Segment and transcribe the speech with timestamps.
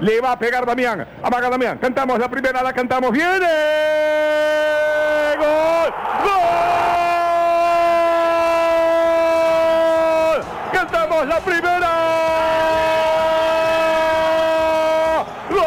[0.00, 1.06] Le va a pegar Damián.
[1.22, 1.78] Amaga Damián.
[1.78, 3.12] Cantamos la primera, la cantamos.
[3.12, 3.46] ¡Viene!
[5.38, 5.92] ¡Gol!
[6.24, 6.40] ¡Gol!
[10.72, 11.90] Cantamos la primera.
[15.50, 15.66] ¡Gol!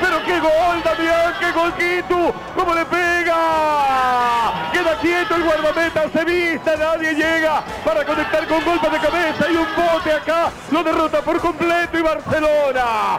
[0.00, 2.34] Pero qué gol, Damián, qué gol Quito.
[2.56, 3.08] ¿Cómo le pega?
[5.28, 9.66] Quieto el guardameta, se vista, nadie llega para conectar con golpe de cabeza y un
[9.76, 10.50] bote acá.
[10.70, 13.18] Lo derrota por completo y Barcelona.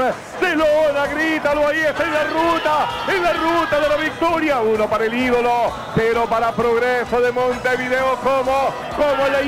[0.00, 4.60] Barcelona, grítalo ahí, está en la ruta, en la ruta de la victoria.
[4.60, 8.16] Uno para el ídolo, pero para Progreso de Montevideo.
[8.22, 8.74] ¿Cómo?
[8.96, 9.44] ¿Cómo le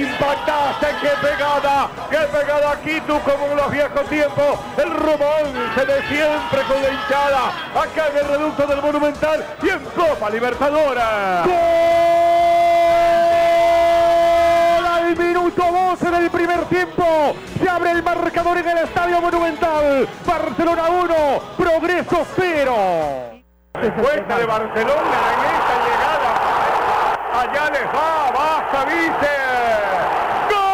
[0.56, 0.86] impactaste?
[1.00, 1.88] ¡Qué pegada!
[2.10, 4.58] ¡Qué pegada aquí tú como en los viejos tiempos!
[4.76, 7.48] El romance de siempre con la hinchada.
[7.74, 11.42] Acá en el reducto del Monumental y en Copa Libertadora.
[11.44, 11.52] ¡Gol!
[14.86, 17.36] Al minuto 12 del primer tiempo.
[17.62, 20.08] Se abre el marcador en el Estadio Monumental.
[20.26, 21.14] Barcelona 1,
[21.56, 23.32] Progreso 0.
[23.74, 26.30] Respuesta de Barcelona en esta llegada.
[27.40, 29.28] Allá les va, basta, viste.
[30.48, 30.66] ¡Gol!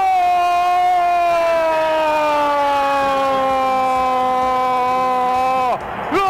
[6.12, 6.22] ¡Gol!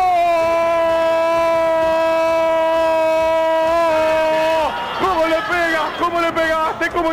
[5.00, 5.90] ¿Cómo le pegas?
[6.00, 6.88] ¿Cómo le pegaste?
[6.88, 7.12] ¿Cómo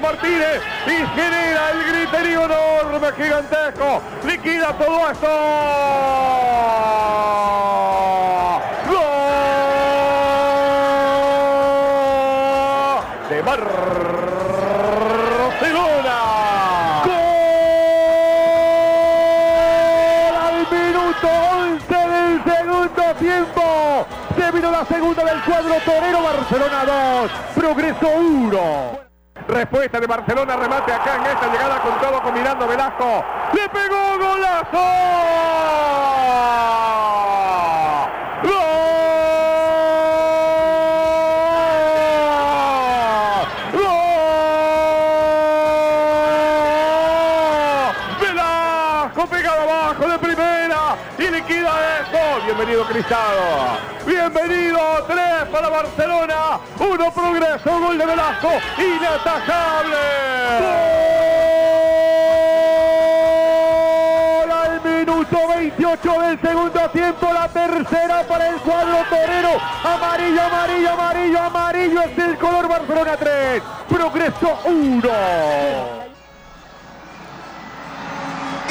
[0.00, 0.60] Martínez?
[0.86, 4.02] Y genera el griterío enorme, gigantesco.
[4.26, 5.28] Liquida todo esto.
[13.28, 13.82] De Barcelona.
[17.04, 17.14] ¡Gol!
[20.44, 24.06] Al minuto 11 del segundo tiempo.
[24.36, 26.22] Se vino la segunda del cuadro torero.
[26.22, 28.93] Barcelona 2, Progreso 1.
[29.54, 33.24] Respuesta de Barcelona, remate acá en esta llegada con todo combinando Velasco.
[33.52, 34.84] ¡Le pegó golazo!
[38.42, 38.52] ¡Gol!
[43.74, 43.84] ¡Gol!
[48.20, 52.18] Velasco pegado abajo de primera y liquida esto.
[52.44, 53.93] Bienvenido Cristado.
[56.94, 59.96] 1 Progreso, gol de Velasco, inatajable.
[64.40, 64.52] ¡Gol!
[64.52, 69.60] Al minuto 28 del segundo tiempo, la tercera para el cuadro torero.
[69.82, 75.93] Amarillo, amarillo, amarillo, amarillo es el color Barcelona 3, Progreso 1.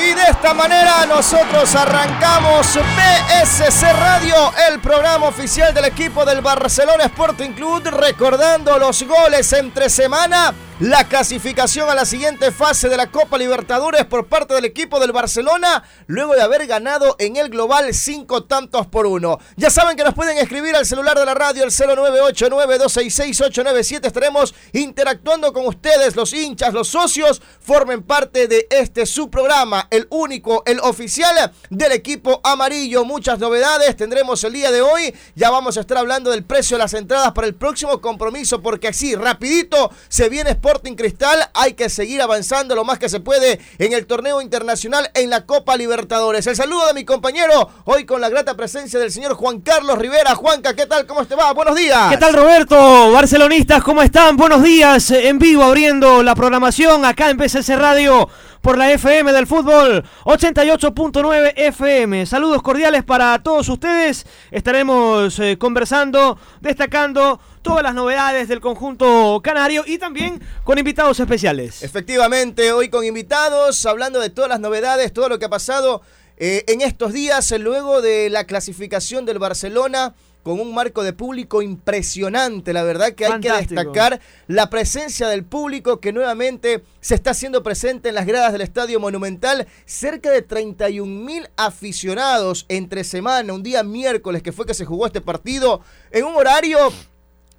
[0.04, 7.06] Y de esta manera nosotros arrancamos BSC Radio, el programa oficial del equipo del Barcelona
[7.06, 13.12] Sporting Club, recordando los goles entre semana, la clasificación a la siguiente fase de la
[13.12, 17.94] Copa Libertadores por parte del equipo del Barcelona, luego de haber ganado en el global
[17.94, 19.38] cinco tantos por uno.
[19.56, 24.08] Ya saben que nos pueden escribir al celular de la radio, el 0989-266-897.
[24.08, 30.08] Estaremos interactuando con ustedes, los hinchas, los socios, formen parte de este su programa, el
[30.10, 33.06] único, el oficial del equipo amarillo.
[33.06, 35.14] Muchas novedades tendremos el día de hoy.
[35.36, 38.88] Ya vamos a estar hablando del precio de las entradas para el próximo compromiso, porque
[38.88, 41.38] así, rapidito, se viene Sporting Cristal.
[41.54, 45.46] Hay que seguir avanzando lo más que se puede en el torneo internacional en la
[45.46, 46.48] Copa Libertadores.
[46.48, 50.36] El saludo de mi compañero, hoy con la grata presencia del señor Juan Carlos Rivera.
[50.36, 51.06] Juanca, ¿qué tal?
[51.06, 51.52] ¿Cómo te va?
[51.52, 52.10] Buenos días.
[52.10, 53.12] ¿Qué tal Roberto?
[53.12, 54.38] Barcelonistas, ¿cómo están?
[54.38, 58.30] Buenos días, en vivo abriendo la programación acá en PCC Radio
[58.62, 62.26] por la FM del fútbol 88.9 FM.
[62.26, 64.26] Saludos cordiales para todos ustedes.
[64.50, 71.82] Estaremos eh, conversando, destacando todas las novedades del conjunto canario y también con invitados especiales.
[71.82, 76.02] Efectivamente, hoy con invitados, hablando de todas las novedades, todo lo que ha pasado
[76.38, 80.14] eh, en estos días, luego de la clasificación del Barcelona
[80.44, 82.74] con un marco de público impresionante.
[82.74, 83.70] La verdad que hay Fantástico.
[83.70, 88.52] que destacar la presencia del público que nuevamente se está haciendo presente en las gradas
[88.52, 89.68] del Estadio Monumental.
[89.86, 95.06] Cerca de 31 mil aficionados entre semana, un día miércoles que fue que se jugó
[95.06, 96.92] este partido, en un horario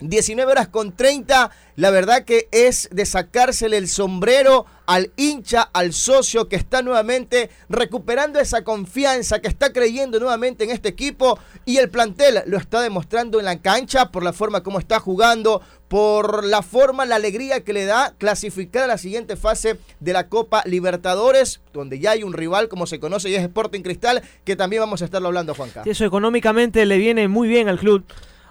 [0.09, 5.95] 19 horas con 30, la verdad que es de sacársele el sombrero al hincha, al
[5.95, 11.79] socio que está nuevamente recuperando esa confianza, que está creyendo nuevamente en este equipo y
[11.79, 16.45] el plantel lo está demostrando en la cancha por la forma como está jugando, por
[16.45, 20.63] la forma, la alegría que le da clasificar a la siguiente fase de la Copa
[20.67, 24.81] Libertadores, donde ya hay un rival como se conoce y es Sporting Cristal, que también
[24.81, 25.83] vamos a estarlo hablando, Juanca.
[25.87, 28.05] Eso económicamente le viene muy bien al club.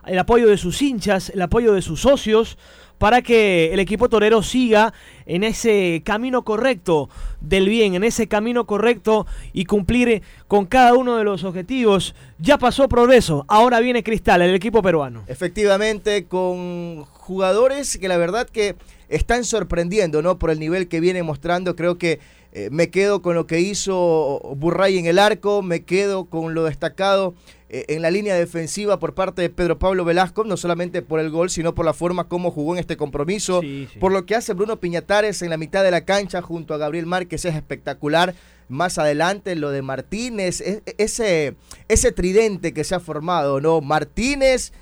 [0.05, 2.57] El apoyo de sus hinchas, el apoyo de sus socios,
[2.97, 4.93] para que el equipo torero siga
[5.25, 7.09] en ese camino correcto
[7.41, 12.15] del bien, en ese camino correcto y cumplir con cada uno de los objetivos.
[12.39, 15.23] Ya pasó progreso, ahora viene Cristal, el equipo peruano.
[15.27, 18.75] Efectivamente, con jugadores que la verdad que
[19.09, 20.39] están sorprendiendo, ¿no?
[20.39, 22.19] Por el nivel que viene mostrando, creo que
[22.55, 26.65] eh, me quedo con lo que hizo Burray en el arco, me quedo con lo
[26.65, 27.33] destacado
[27.67, 31.31] eh, en la línea defensiva por parte de Pedro Pablo Velasco, no solamente por el
[31.31, 33.61] gol, sino por la forma como jugó en este compromiso,
[33.99, 37.07] por lo que hace Bruno Piñatares en la mitad de la cancha junto a Gabriel
[37.07, 38.35] Márquez es espectacular.
[38.69, 41.55] Más adelante lo de Martínez, e, e, ese,
[41.87, 43.81] ese tridente que se ha formado, ¿no?
[43.81, 44.73] Martínez,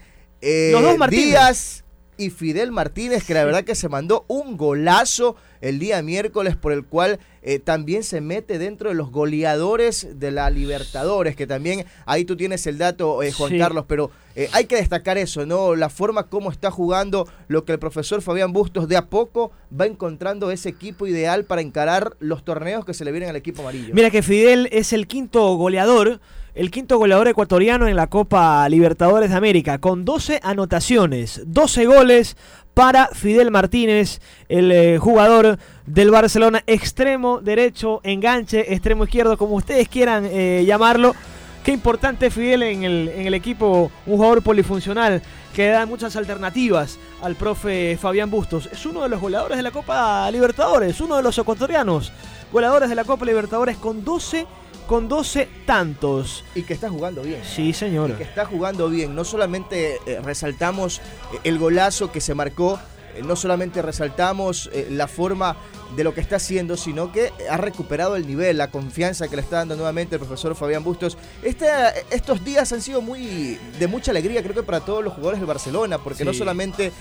[0.42, 0.76] eh,
[1.10, 1.86] Díaz
[2.18, 6.74] y Fidel Martínez, que la verdad que se mandó un golazo el día miércoles por
[6.74, 11.86] el cual eh, también se mete dentro de los goleadores de la Libertadores, que también
[12.06, 15.76] ahí tú tienes el dato, eh, Juan Carlos, pero eh, hay que destacar eso, ¿no?
[15.76, 19.86] La forma como está jugando, lo que el profesor Fabián Bustos de a poco va
[19.86, 23.94] encontrando ese equipo ideal para encarar los torneos que se le vienen al equipo amarillo.
[23.94, 26.20] Mira que Fidel es el quinto goleador
[26.54, 32.36] el quinto goleador ecuatoriano en la Copa Libertadores de América, con 12 anotaciones, 12 goles
[32.74, 39.90] para Fidel Martínez, el eh, jugador del Barcelona, extremo derecho, enganche, extremo izquierdo, como ustedes
[39.90, 41.16] quieran eh, llamarlo.
[41.64, 45.22] Qué importante Fidel en el, en el equipo, un jugador polifuncional
[45.54, 48.70] que da muchas alternativas al profe Fabián Bustos.
[48.72, 52.12] Es uno de los goleadores de la Copa Libertadores, uno de los ecuatorianos,
[52.52, 54.48] goleadores de la Copa Libertadores con 12
[54.88, 56.44] con 12 tantos.
[56.56, 57.42] Y que está jugando bien.
[57.44, 58.18] Sí, señor.
[58.18, 59.16] que está jugando bien.
[59.16, 61.00] No solamente eh, resaltamos
[61.34, 62.80] eh, el golazo que se marcó,
[63.16, 65.58] eh, no solamente resaltamos la forma
[65.96, 69.42] de lo que está haciendo, sino que ha recuperado el nivel, la confianza que le
[69.42, 71.18] está dando nuevamente el profesor Fabián Bustos.
[71.44, 71.68] Este,
[72.12, 75.48] estos días han sido muy de mucha alegría, creo que para todos los jugadores del
[75.48, 76.94] Barcelona, porque no solamente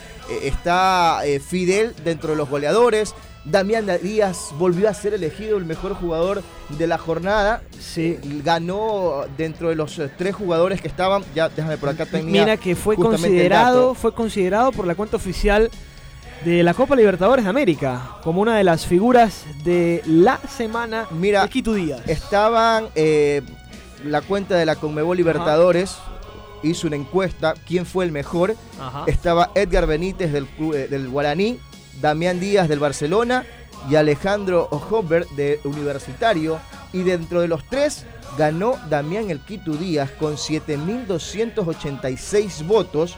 [0.42, 3.14] está Fidel dentro de los goleadores,
[3.44, 7.62] Damián Díaz volvió a ser elegido el mejor jugador de la jornada.
[7.78, 8.18] Sí.
[8.44, 11.24] Ganó dentro de los eh, tres jugadores que estaban.
[11.34, 15.70] Ya déjame por acá tenía Mira que fue considerado, fue considerado por la cuenta oficial
[16.44, 21.42] de la Copa Libertadores de América como una de las figuras de la semana Mira,
[21.42, 22.00] de Quito Díaz.
[22.06, 23.42] Estaban eh,
[24.04, 25.96] la cuenta de la Conmebol Libertadores.
[26.62, 28.54] Hizo una encuesta, quién fue el mejor.
[29.06, 31.58] Estaba Edgar Benítez del, eh, del Guaraní,
[32.00, 33.44] Damián Díaz del Barcelona
[33.88, 36.60] y Alejandro Hobber de Universitario.
[36.92, 38.04] Y dentro de los tres
[38.36, 43.16] ganó Damián El Quito Díaz con 7.286 votos.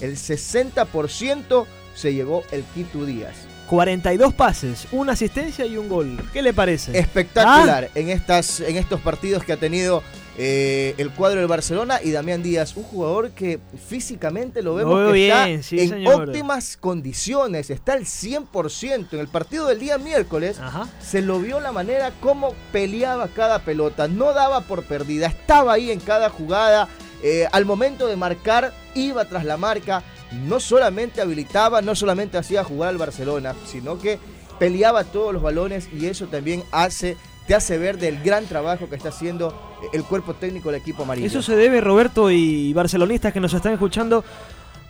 [0.00, 3.46] El 60% se llevó El Quito Díaz.
[3.68, 6.16] 42 pases, una asistencia y un gol.
[6.32, 6.96] ¿Qué le parece?
[6.96, 7.90] Espectacular ¿Ah?
[7.94, 10.04] en, estas, en estos partidos que ha tenido
[10.38, 15.28] eh, el cuadro del Barcelona y Damián Díaz, un jugador que físicamente lo vemos que
[15.28, 19.12] está en óptimas condiciones, está al 100%.
[19.12, 20.58] En el partido del día miércoles
[21.00, 25.90] se lo vio la manera como peleaba cada pelota, no daba por perdida, estaba ahí
[25.90, 26.88] en cada jugada,
[27.22, 30.02] eh, al momento de marcar iba tras la marca,
[30.46, 34.18] no solamente habilitaba, no solamente hacía jugar al Barcelona, sino que
[34.58, 37.16] peleaba todos los balones y eso también hace
[37.46, 39.54] te hace ver del gran trabajo que está haciendo
[39.92, 41.26] el cuerpo técnico del equipo amarillo.
[41.26, 44.24] Eso se debe, Roberto y barcelonistas que nos están escuchando,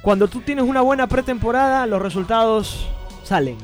[0.03, 2.87] cuando tú tienes una buena pretemporada, los resultados
[3.25, 3.57] salen.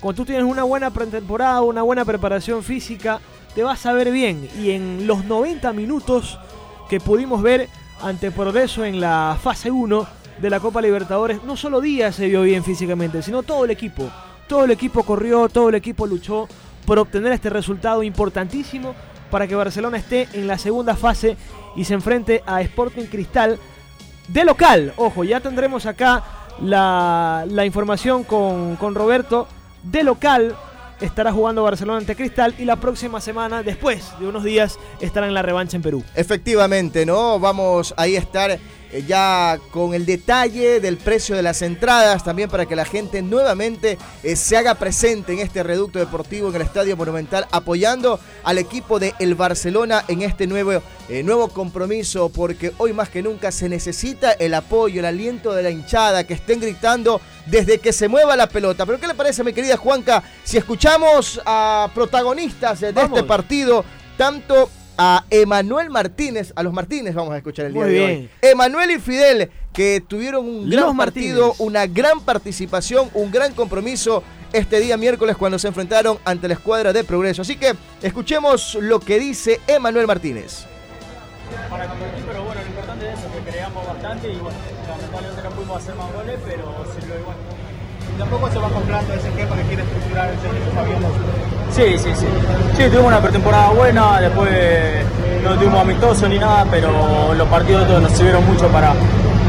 [0.00, 3.20] Cuando tú tienes una buena pretemporada, una buena preparación física,
[3.54, 4.48] te vas a ver bien.
[4.60, 6.38] Y en los 90 minutos
[6.90, 7.68] que pudimos ver
[8.02, 10.06] ante Progreso en la fase 1
[10.38, 14.10] de la Copa Libertadores, no solo Díaz se vio bien físicamente, sino todo el equipo.
[14.46, 16.46] Todo el equipo corrió, todo el equipo luchó
[16.84, 18.94] por obtener este resultado importantísimo
[19.30, 21.36] para que Barcelona esté en la segunda fase
[21.76, 23.58] y se enfrente a Sporting Cristal
[24.28, 24.92] de local.
[24.96, 26.22] Ojo, ya tendremos acá
[26.60, 29.46] la, información con, con Roberto.
[29.82, 30.56] De local
[31.00, 35.34] estará jugando Barcelona ante Cristal y la próxima semana, después de unos días, estará en
[35.34, 36.02] la revancha en Perú.
[36.14, 37.38] Efectivamente, ¿no?
[37.38, 38.58] Vamos ahí a estar
[38.92, 43.20] eh, ya con el detalle del precio de las entradas, también para que la gente
[43.20, 48.58] nuevamente eh, se haga presente en este reducto deportivo en el Estadio Monumental, apoyando al
[48.58, 53.50] equipo de el Barcelona en este nuevo, eh, nuevo compromiso, porque hoy más que nunca
[53.50, 58.06] se necesita el apoyo, el aliento de la hinchada, que estén gritando desde que se
[58.06, 58.86] mueva la pelota.
[58.86, 63.84] Pero ¿qué le parece, mi querida Juanca, si escuchamos a protagonistas de este partido,
[64.16, 68.30] tanto a Emanuel Martínez, a los Martínez vamos a escuchar el día de hoy.
[68.42, 74.22] Emanuel y Fidel, que tuvieron un gran partido, una gran participación, un gran compromiso
[74.52, 77.42] este día miércoles cuando se enfrentaron ante la escuadra de Progreso.
[77.42, 80.64] Así que escuchemos lo que dice Emanuel Martínez.
[81.70, 84.56] Para competir, pero bueno, lo importante es eso, que creamos bastante y bueno,
[84.88, 87.36] lamentablemente pudimos hacer más goles, pero sirvió igual.
[88.18, 91.02] Tampoco se va comprando ese esquema que quiere estructurar el técnico Fabián
[91.70, 92.26] Sí, sí, sí.
[92.76, 94.50] Sí, tuvimos una pretemporada buena, después
[95.42, 98.92] no tuvimos amistoso ni nada, pero los partidos todos nos sirvieron mucho para,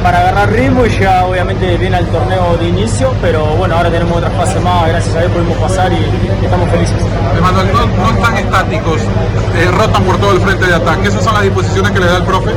[0.04, 4.18] para agarrar ritmo y ya obviamente viene el torneo de inicio, pero bueno, ahora tenemos
[4.18, 6.98] otra fase más, gracias a Dios pudimos pasar y, estamos felices.
[7.38, 11.34] Emanuel, no, no están estáticos, eh, rotan por todo el frente de ataque, ¿esas son
[11.34, 12.52] las disposiciones que le da el profe?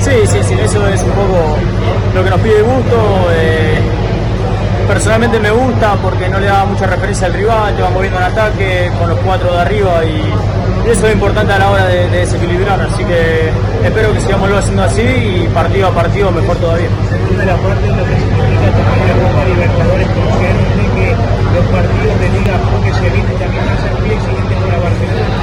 [0.00, 1.56] Sí, sí, sí, eso es un poco
[2.14, 3.28] lo que nos pide gusto.
[3.32, 3.80] Eh,
[4.86, 8.24] personalmente me gusta porque no le da mucha referencia al rival, te va moviendo en
[8.24, 10.22] ataque con los cuatro de arriba y,
[10.90, 13.52] eso es importante a la hora de, desequilibrar, así que
[13.84, 16.88] espero que sigamos haciendo así y partido a partido mejor todavía.
[17.46, 20.62] la parte de lo que significa también la Copa Libertadores, conociendo
[20.96, 21.14] que
[21.54, 25.36] los partidos de Liga porque se eviten también a ser muy exigentes para Barcelona,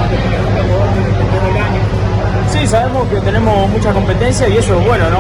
[1.32, 1.82] todo el año.
[2.52, 5.20] Sí, sabemos que tenemos mucha competencia y eso es bueno, ¿no?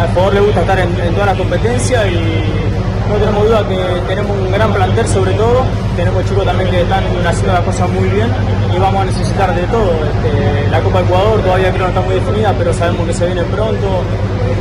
[0.00, 2.67] Al jugador le gusta estar en, en toda la competencia y
[3.08, 5.64] no tenemos duda que tenemos un gran plantel sobre todo,
[5.96, 8.28] tenemos chicos también que están haciendo las cosas muy bien
[8.74, 9.92] y vamos a necesitar de todo.
[10.04, 13.42] Este, la Copa Ecuador todavía creo no está muy definida, pero sabemos que se viene
[13.44, 14.02] pronto.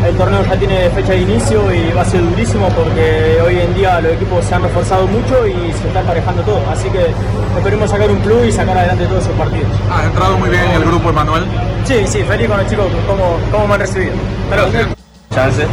[0.06, 3.74] El torneo ya tiene fecha de inicio y va a ser durísimo porque hoy en
[3.74, 6.62] día los equipos se han reforzado mucho y se está emparejando todo.
[6.72, 7.08] Así que
[7.58, 9.70] esperemos sacar un club y sacar adelante todos esos partidos.
[9.92, 11.46] ¿Has entrado muy bien en el grupo, Emanuel?
[11.86, 14.14] Sí, sí, feliz con los chicos, cómo, cómo me han recibido.
[14.50, 14.68] Pero,
[15.34, 15.66] chance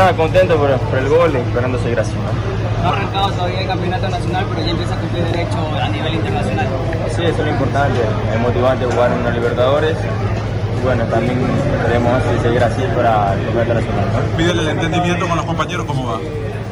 [0.00, 2.14] Nada, contento por, el gol y esperando seguir así.
[2.14, 2.88] ¿no?
[2.88, 6.66] ha arrancado todavía el campeonato nacional, pero ya empieza a cumplir derecho a nivel internacional.
[7.14, 8.00] Sí, eso es lo importante,
[8.32, 9.96] es motivante jugar en una Libertadores.
[9.98, 11.38] Y bueno, también
[11.84, 14.06] queremos seguir así para el campeonato nacional.
[14.08, 14.36] ¿no?
[14.38, 16.18] Pídele el entendimiento con los compañeros, ¿cómo va?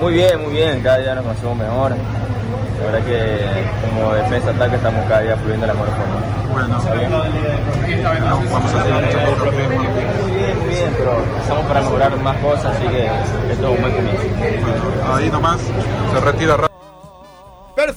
[0.00, 1.92] Muy bien, muy bien, cada día nos conocemos mejor.
[2.78, 3.40] La verdad que
[3.84, 6.38] como defensa-ataque estamos cada día fluyendo de la mejor forma.
[6.50, 8.24] Bueno, ¿Está bien?
[8.24, 8.94] vamos a hacer
[10.56, 15.14] Muy pero estamos para mejorar más cosas, así que esto es un buen comienzo.
[15.14, 16.67] ahí nomás, se retira.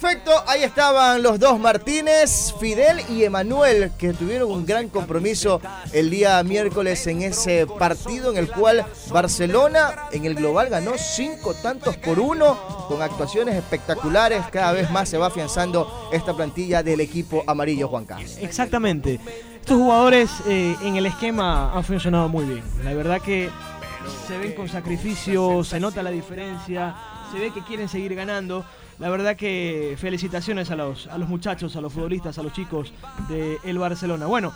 [0.02, 5.62] Perfecto, ahí estaban los dos Martínez, Fidel y Emanuel, que tuvieron un gran compromiso
[5.94, 11.54] el día miércoles en ese partido en el cual Barcelona en el global ganó cinco
[11.54, 14.44] tantos por uno, con actuaciones espectaculares.
[14.52, 18.38] Cada vez más se va afianzando esta plantilla del equipo amarillo, Juan Carlos.
[18.42, 19.20] Exactamente.
[19.60, 22.64] Estos jugadores eh, en el esquema han funcionado muy bien.
[22.84, 23.52] La verdad que
[24.28, 26.96] se ven con sacrificio, se nota la diferencia,
[27.32, 28.66] se ve que quieren seguir ganando.
[29.02, 32.94] La verdad que felicitaciones a los, a los muchachos, a los futbolistas, a los chicos
[33.28, 34.28] del el Barcelona.
[34.28, 34.54] Bueno,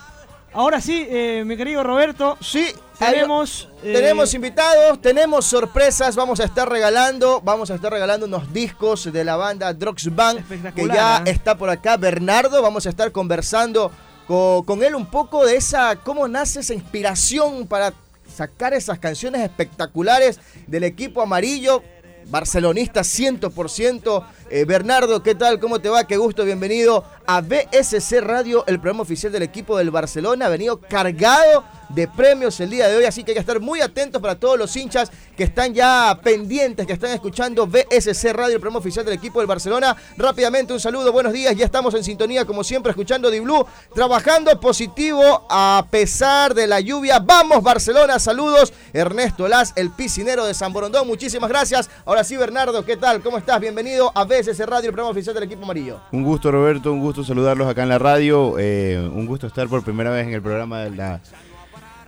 [0.53, 2.37] ahora sí, eh, mi querido Roberto.
[2.41, 2.67] Sí,
[2.99, 6.15] tenemos, eh, tenemos invitados, tenemos sorpresas.
[6.15, 10.47] Vamos a estar regalando, vamos a estar regalando unos discos de la banda Drox Band,
[10.75, 11.31] que ya ¿eh?
[11.31, 11.97] está por acá.
[11.97, 13.91] Bernardo, vamos a estar conversando
[14.27, 17.95] con, con él un poco de esa, cómo nace esa inspiración para
[18.31, 21.81] sacar esas canciones espectaculares del equipo amarillo
[22.29, 24.23] barcelonista 100%.
[24.49, 25.59] Eh, Bernardo, ¿qué tal?
[25.59, 26.05] ¿Cómo te va?
[26.05, 30.45] Qué gusto, bienvenido a BSC Radio, el programa oficial del equipo del Barcelona.
[30.45, 33.81] Ha venido cargado de premios el día de hoy, así que hay que estar muy
[33.81, 38.59] atentos para todos los hinchas que están ya pendientes, que están escuchando BSC Radio, el
[38.59, 39.95] programa oficial del equipo del Barcelona.
[40.17, 44.59] Rápidamente un saludo, buenos días, ya estamos en sintonía como siempre escuchando Di Blue, trabajando
[44.59, 47.19] positivo a pesar de la lluvia.
[47.19, 48.73] Vamos Barcelona, saludos.
[48.93, 51.89] Ernesto Las, el piscinero de San Borondón, muchísimas gracias.
[52.05, 53.21] Ahora sí, Bernardo, ¿qué tal?
[53.21, 53.59] ¿Cómo estás?
[53.59, 55.97] Bienvenido a BSC Radio, el programa oficial del equipo amarillo.
[56.11, 58.55] Un gusto, Roberto, un gusto saludarlos acá en la radio.
[58.59, 61.21] Eh, un gusto estar por primera vez en el programa de la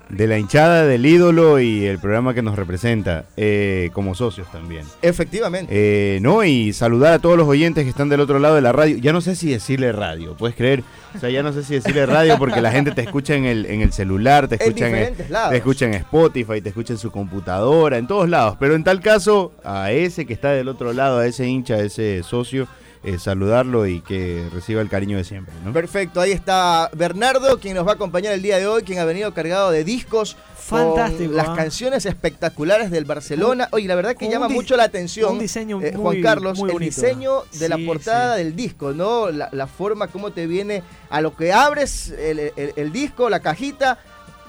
[0.09, 4.85] de la hinchada, del ídolo y el programa que nos representa eh, como socios también.
[5.01, 5.71] Efectivamente.
[5.71, 8.71] Eh, no, y saludar a todos los oyentes que están del otro lado de la
[8.71, 8.97] radio.
[8.97, 10.83] Ya no sé si decirle radio, puedes creer.
[11.15, 13.65] O sea, ya no sé si decirle radio porque la gente te escucha en el,
[13.65, 17.97] en el celular, te escucha en, te escucha en Spotify, te escucha en su computadora,
[17.97, 18.57] en todos lados.
[18.59, 21.79] Pero en tal caso, a ese que está del otro lado, a ese hincha, a
[21.79, 22.67] ese socio,
[23.04, 25.54] eh, saludarlo y que reciba el cariño de siempre.
[25.72, 29.06] Perfecto, ahí está Bernardo, quien nos va a acompañar el día de hoy, quien ha
[29.06, 30.36] venido cargado de discos.
[30.56, 31.32] Fantástico.
[31.32, 31.56] las ¿ah?
[31.56, 33.70] canciones espectaculares del Barcelona.
[33.72, 35.32] Oye, la verdad que llama mucho la atención.
[35.32, 39.32] Un diseño eh, Juan Carlos, el diseño de la portada del disco, ¿no?
[39.32, 44.00] La, forma, cómo te viene a lo que abres el, disco, la cajita,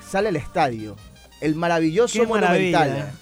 [0.04, 0.96] sale el estadio.
[1.40, 3.12] El maravilloso monumental.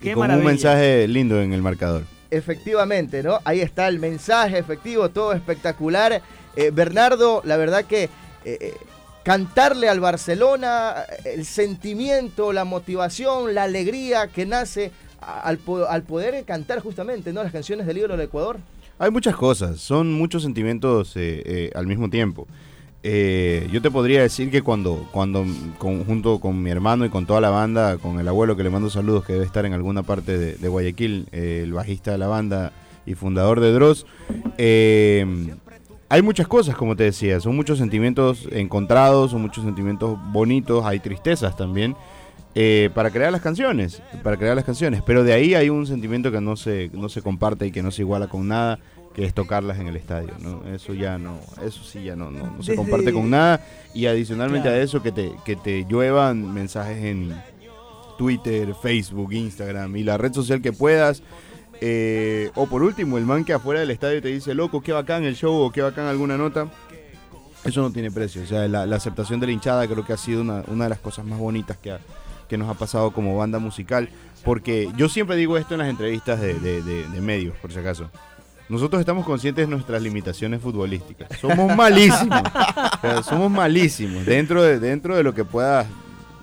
[0.00, 2.04] y con un mensaje lindo en el marcador.
[2.30, 3.38] Efectivamente, ¿no?
[3.44, 6.22] Ahí está el mensaje efectivo, todo espectacular.
[6.56, 8.10] Eh, Bernardo, la verdad que eh,
[8.44, 8.74] eh,
[9.22, 14.90] cantarle al Barcelona, el sentimiento, la motivación, la alegría que nace
[15.20, 17.42] al, poder cantar justamente, ¿no?
[17.42, 18.58] Las canciones del libro del Ecuador.
[18.98, 21.14] Hay muchas cosas, son muchos sentimientos
[21.74, 22.46] al mismo tiempo.
[23.08, 25.46] Eh, yo te podría decir que cuando, cuando
[25.78, 28.90] junto con mi hermano y con toda la banda, con el abuelo que le mando
[28.90, 32.72] saludos, que debe estar en alguna parte de, Guayaquil, eh, el bajista de la banda
[33.06, 34.06] y fundador de Dross,
[34.58, 35.24] eh,
[36.08, 40.98] hay muchas cosas, como te decía, son muchos sentimientos encontrados, son muchos sentimientos bonitos, hay
[40.98, 41.94] tristezas también.
[42.92, 46.40] para crear las canciones, para crear las canciones, pero de ahí hay un sentimiento que
[46.40, 48.80] no se, no se comparte y que no se iguala con nada,
[49.16, 50.62] que es tocarlas en el estadio, ¿no?
[50.74, 53.66] Eso ya no, eso sí ya no, no, se comparte con nada.
[53.94, 57.34] Y adicionalmente a eso que te, que te lluevan mensajes en
[58.18, 61.22] Twitter, Facebook, Instagram y la red social que puedas.
[61.80, 65.24] Eh, o por último, el man que afuera del estadio te dice, loco, qué bacán
[65.24, 66.70] el show o qué bacán alguna nota.
[67.64, 68.42] Eso no tiene precio.
[68.42, 71.24] O sea, la, aceptación de la hinchada creo que ha sido una, de las cosas
[71.24, 71.96] más bonitas que,
[72.50, 74.10] que nos ha pasado como banda musical.
[74.44, 78.10] Porque yo siempre digo esto en las entrevistas de, de medios, por si acaso.
[78.68, 81.38] Nosotros estamos conscientes de nuestras limitaciones futbolísticas.
[81.40, 82.42] Somos malísimos.
[83.24, 85.86] somos malísimos dentro de, dentro de lo que pueda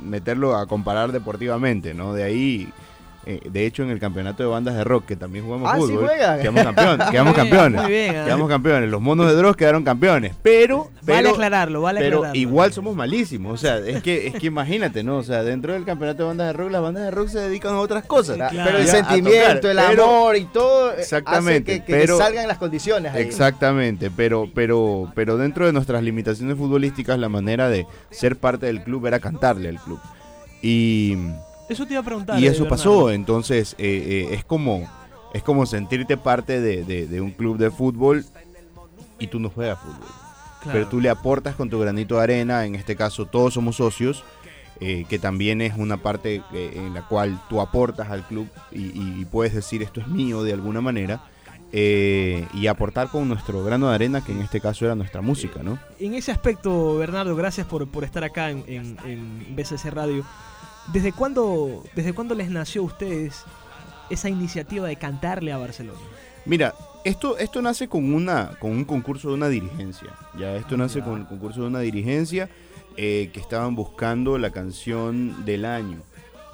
[0.01, 2.13] meterlo a comparar deportivamente, ¿no?
[2.13, 2.69] De ahí
[3.25, 6.09] eh, de hecho, en el campeonato de bandas de rock, que también jugamos ah, fútbol,
[6.41, 7.81] quedamos, campeones, quedamos campeones.
[7.87, 8.89] quedamos campeones.
[8.89, 10.35] Los monos de Dross quedaron campeones.
[10.43, 13.53] Pero, vale aclararlo, vale pero igual somos malísimos.
[13.53, 15.17] O sea, es que, es que imagínate, ¿no?
[15.17, 17.73] O sea, dentro del campeonato de bandas de rock, las bandas de rock se dedican
[17.75, 18.37] a otras cosas.
[18.51, 23.15] Pero el sentimiento, el amor y todo eh, exactamente, hace que, salgan las condiciones.
[23.15, 28.83] Exactamente, pero, pero, pero dentro de nuestras limitaciones futbolísticas, la manera de ser parte del
[28.83, 29.99] club era cantarle al club.
[30.61, 31.17] Y
[31.69, 32.39] eso te iba a preguntar.
[32.39, 34.89] Y eso pasó, entonces eh, eh, es como
[35.33, 38.23] es como sentirte parte de, un club de fútbol
[39.17, 40.09] y tú no juegas fútbol.
[40.71, 44.23] Pero tú le aportas con tu granito de arena, en este caso todos somos socios,
[44.79, 49.53] eh, que también es una parte en la cual tú aportas al club y, puedes
[49.53, 51.23] decir esto es mío de alguna manera.
[51.71, 55.79] y aportar con nuestro grano de arena, que en este caso era nuestra música, ¿no?
[55.99, 60.23] En ese aspecto, Bernardo, gracias por, estar acá en, en, en BCC Radio.
[60.91, 63.43] ¿Desde cuándo, ¿Desde cuándo les nació a ustedes
[64.09, 65.99] esa iniciativa de cantarle a Barcelona?
[66.45, 66.73] Mira,
[67.05, 70.09] esto, esto nace con, una, con un concurso de una dirigencia.
[70.37, 72.49] Ya, esto nace con el concurso de una dirigencia
[72.97, 76.01] eh, que estaban buscando la canción del año.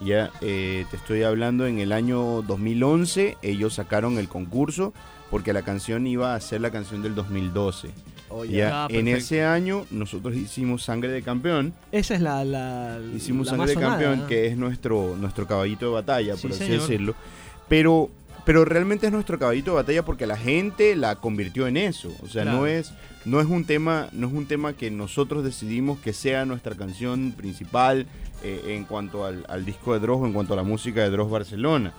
[0.04, 4.94] Ya eh, te estoy hablando en el año 2011, ellos sacaron el concurso
[5.30, 7.90] porque la canción iba a ser la canción del 2012.
[8.50, 11.74] Ya, ah, en ese año nosotros hicimos Sangre de Campeón.
[11.92, 12.44] Esa es la...
[12.44, 17.16] la hicimos Sangre de Campeón, que es nuestro, nuestro caballito de batalla, por así decirlo.
[17.68, 18.10] Pero,
[18.46, 22.12] pero realmente es nuestro caballito de batalla porque la gente la convirtió en eso.
[22.24, 22.94] O sea, no es
[23.26, 27.34] no es un tema no es un tema que nosotros decidimos que sea nuestra canción
[27.34, 28.08] principal
[28.44, 31.94] eh, en cuanto al, disco de Dross en cuanto a la música de Dross Barcelona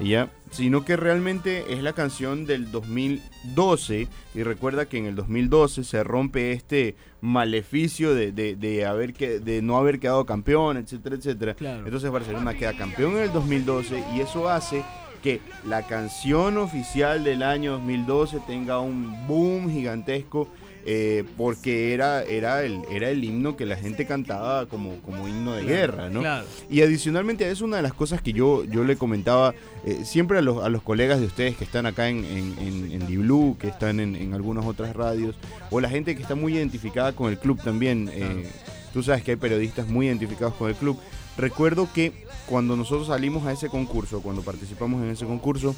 [0.00, 0.30] ya.
[0.52, 6.04] sino que realmente es la canción del 2012 y recuerda que en el 2012 se
[6.04, 12.10] rompe este maleficio de, de, haber que, de no haber quedado campeón etcétera etcétera entonces
[12.10, 14.84] Barcelona queda campeón en el 2012 y eso hace
[15.22, 20.48] que la canción oficial del año 2012 tenga un boom gigantesco
[20.86, 25.52] eh, porque era, era, el, era el himno que la gente cantaba como, como himno
[25.52, 26.22] de guerra, ¿no?
[26.70, 29.54] Y adicionalmente a eso, una de las cosas que yo, yo le comentaba
[29.84, 33.56] eh, siempre a los, a los colegas de ustedes que están acá en, en, en,
[33.58, 35.36] que están en, algunas otras radios,
[35.70, 38.10] o la gente que está muy identificada con el club también.
[38.12, 38.46] Eh,
[38.94, 40.98] tú sabes que hay periodistas muy identificados con el club.
[41.40, 42.12] Recuerdo que
[42.46, 45.74] cuando nosotros salimos a ese concurso, cuando participamos en ese concurso,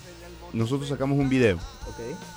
[0.53, 1.57] nosotros sacamos un video.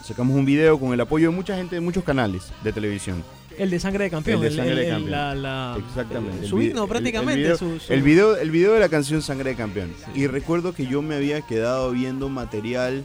[0.03, 3.23] Sacamos un video con el apoyo de mucha gente de muchos canales de televisión.
[3.57, 4.43] El de sangre de campeón.
[4.43, 5.41] El de sangre de campeón.
[5.41, 6.45] La, Exactamente.
[6.45, 7.55] su himno prácticamente.
[7.89, 9.91] El video, el, video, de la canción Sangre de campeón.
[10.13, 13.03] Y recuerdo que yo me había quedado viendo material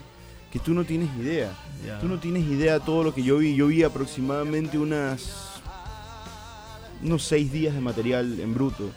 [0.52, 1.50] que tú no tienes idea.
[2.02, 3.54] Tú no tienes idea de todo lo que yo vi.
[3.54, 5.46] Yo vi aproximadamente unas
[7.02, 8.90] unos seis días de material en bruto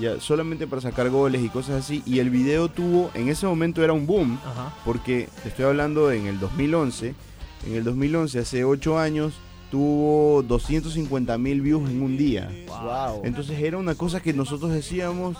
[0.00, 2.02] ya solamente para sacar goles y cosas así.
[2.06, 4.38] Y el video tuvo, en ese momento era un boom,
[4.84, 7.14] porque te estoy hablando en el 2011.
[7.66, 9.34] En el 2011, hace 8 años,
[9.70, 12.50] tuvo 250 mil views en un día.
[12.66, 13.22] Wow.
[13.24, 15.36] Entonces era una cosa que nosotros decíamos,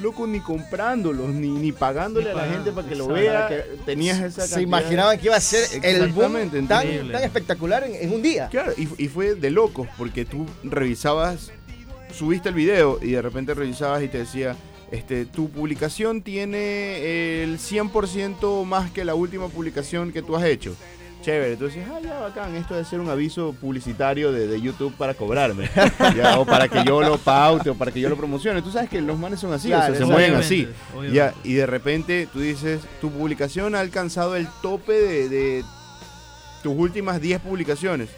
[0.00, 3.48] loco, ni comprándolos, ni, ni pagándole a la gente para que lo vea.
[3.84, 8.12] tenías esa Se imaginaban que iba a ser el boom tan, tan espectacular en, en,
[8.12, 8.48] un día.
[8.48, 11.52] Claro, y, y fue de locos, porque tú revisabas
[12.12, 14.56] subiste el video y de repente revisabas y te decía,
[14.90, 20.74] este, tu publicación tiene el 100% más que la última publicación que tú has hecho.
[21.22, 25.70] Chévere, entonces, ah, ya bacán, esto debe ser un aviso publicitario de, YouTube para cobrarme,
[26.36, 28.60] o para que yo lo paute, o para que yo lo promocione.
[28.60, 30.68] Tú sabes que los manes son así, se mueven así.
[31.12, 34.92] Ya, y de repente tú dices, tu publicación ha alcanzado el tope
[35.28, 35.64] de,
[36.62, 38.08] tus últimas 10 publicaciones.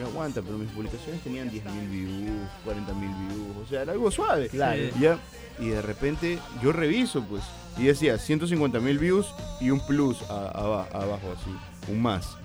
[0.00, 4.48] Aguanta, pero mis publicaciones tenían 10.000 views, 40.000 views, o sea, era algo suave.
[4.48, 4.80] Claro.
[4.98, 5.18] Ya,
[5.58, 7.42] y de repente yo reviso, pues,
[7.76, 9.26] y decía 150.000 views
[9.60, 12.36] y un plus a- a- abajo, así, un más.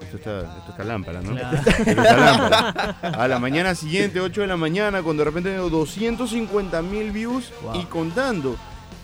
[0.00, 1.32] Esto está, esto está lámpara, ¿no?
[1.34, 1.58] Claro.
[1.58, 2.96] Esto está lámpara.
[3.02, 7.52] A la mañana siguiente, 8 de la mañana, cuando de repente tengo 250 mil views
[7.62, 7.80] Wow.
[7.80, 8.56] y contando.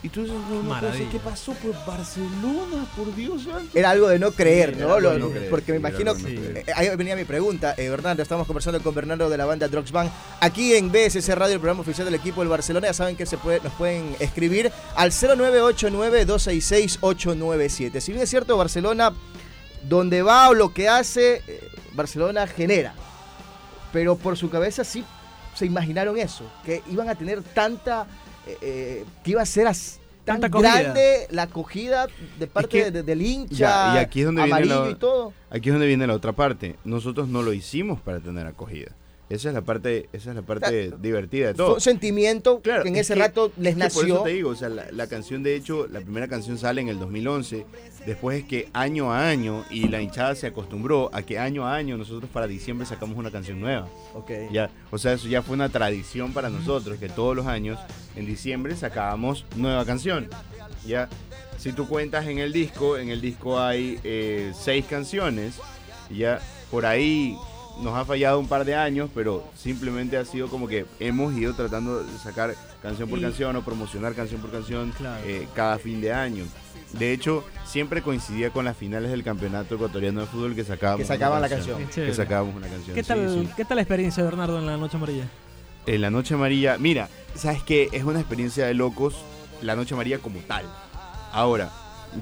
[0.05, 0.79] Y tú dices, no, no.
[1.11, 1.55] ¿qué pasó?
[1.63, 3.71] Pues Barcelona, por Dios santo.
[3.73, 5.01] Era algo de no creer, Sí, ¿no?
[5.01, 6.59] Lo- no creer, porque me sí, imagino creer.
[6.59, 7.75] eh, ahí venía mi pregunta.
[7.79, 10.11] Eh, Bernardo, estamos conversando con Bernardo de la banda Drugs Band.
[10.41, 12.89] Aquí en BSC Radio, el programa oficial del equipo del Barcelona.
[12.89, 18.01] Ya saben que se puede, nos pueden escribir al 0989-266-897.
[18.01, 19.13] Si bien es cierto, Barcelona,
[19.89, 22.95] donde va o lo que hace, eh, Barcelona genera.
[23.93, 25.05] Pero por su cabeza sí
[25.55, 28.07] se imaginaron eso, que iban a tener tanta.
[28.47, 32.07] Eh, eh, que iba a ser as- tan Tanta grande la acogida
[32.39, 34.95] de parte que- de- del hincha, Ya, y aquí es donde viene amarillo la- y
[34.95, 35.33] todo.
[35.51, 36.77] Aquí es donde viene la otra parte.
[36.85, 38.93] Nosotros no lo hicimos para tener acogida.
[39.31, 41.75] Esa es la parte, esa es la parte divertida de Fue todo.
[41.77, 44.03] un sentimiento Claro, que en es ese que- rato les Por nació.
[44.03, 46.89] eso te digo, o sea, la, la canción de hecho, la primera canción sale en
[46.89, 47.65] el 2011.
[48.07, 51.75] Después es que año a año, y la hinchada se acostumbró a que año a
[51.75, 53.89] año nosotros para diciembre sacamos una canción nueva.
[54.13, 54.31] Ok.
[54.53, 57.79] Ya, o sea, eso ya fue una tradición para nosotros, que todos los años
[58.17, 60.29] en diciembre sacábamos nueva canción.
[60.87, 61.09] Ya,
[61.57, 65.55] si tú cuentas en el disco, en el disco hay eh, seis canciones.
[66.11, 67.39] Ya, por ahí
[67.83, 71.55] nos ha fallado un par de años, pero simplemente ha sido como que hemos ido
[71.55, 75.23] tratando de sacar canción por Y- canción o promocionar canción por canción Claro.
[75.27, 76.45] eh, cada fin de año.
[76.93, 81.01] De hecho, siempre coincidía con las finales del campeonato ecuatoriano de fútbol que sacábamos.
[81.01, 81.79] Que sacaban la canción.
[81.93, 82.95] Qué Que sacábamos una canción.
[82.95, 83.49] ¿Qué tal, sí.
[83.57, 85.25] ¿Qué tal la experiencia, Bernardo, en la Noche Amarilla?
[85.87, 87.89] En la Noche Amarilla, mira, ¿sabes qué?
[87.93, 89.17] Es una experiencia de locos
[89.61, 90.65] la Noche Amarilla como tal.
[91.33, 91.71] Ahora,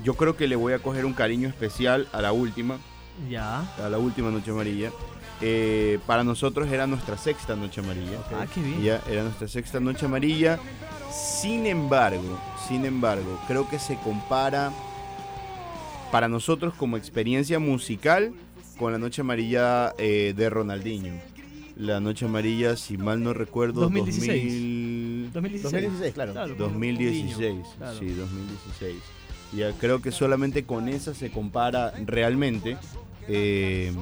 [0.03, 2.79] yo creo que le voy a coger un cariño especial a la última,
[3.29, 3.61] Ya.
[3.77, 4.91] a la última Noche Amarilla.
[5.45, 8.19] Eh, para nosotros era nuestra sexta Noche Amarilla.
[8.33, 8.81] Ah, qué bien.
[8.83, 10.59] Ya, era nuestra sexta Noche Amarilla.
[11.13, 14.73] Sin embargo, sin embargo, creo que se compara
[16.13, 18.33] para nosotros como experiencia musical
[18.79, 21.15] con la Noche Amarilla eh, de Ronaldinho.
[21.77, 24.43] La Noche Amarilla, si mal no recuerdo, 2016.
[24.45, 25.73] 2000 2016.
[25.73, 26.33] 2016, claro.
[26.33, 27.99] Claro, 2016, Claro.
[27.99, 28.97] sí, 2016.
[29.55, 32.77] Ya creo que solamente con esa se compara realmente
[33.29, 33.93] eh,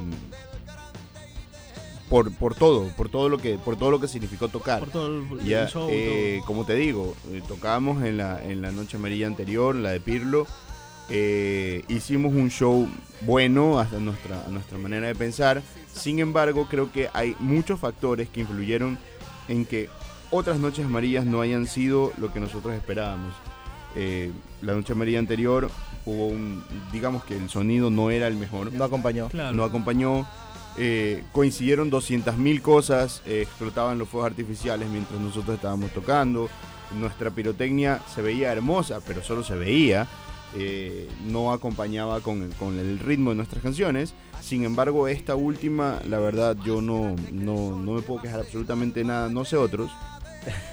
[2.10, 4.80] por, por todo, por todo lo que por todo lo que significó tocar.
[4.80, 5.88] Por todo el, Ya, el show.
[5.90, 6.46] eh, todo.
[6.46, 10.46] como te digo, eh, tocábamos en la, en la noche amarilla anterior, la de Pirlo.
[11.08, 12.88] eh, hicimos un show
[13.22, 15.62] bueno hasta nuestra, a nuestra manera de pensar.
[15.92, 18.98] Sin embargo, creo que hay muchos factores que influyeron
[19.48, 19.88] en que
[20.30, 23.34] otras noches amarillas no hayan sido lo que nosotros esperábamos.
[23.96, 24.30] Eh,
[24.62, 25.68] la noche amarilla anterior
[26.06, 29.28] hubo un, digamos que el sonido no era el mejor No acompañó.
[29.28, 29.56] Claro.
[29.56, 30.26] no acompañó.
[30.78, 36.48] Eh, coincidieron 200.000 cosas, eh, explotaban los fuegos artificiales mientras nosotros estábamos tocando.
[36.98, 40.06] Nuestra pirotecnia se veía hermosa, pero solo se veía.
[40.56, 44.14] eh, no acompañaba con el, con el ritmo de nuestras canciones.
[44.40, 49.28] Sin embargo, esta última, la verdad, yo no, no, no me puedo quejar absolutamente nada.
[49.28, 49.90] No sé otros.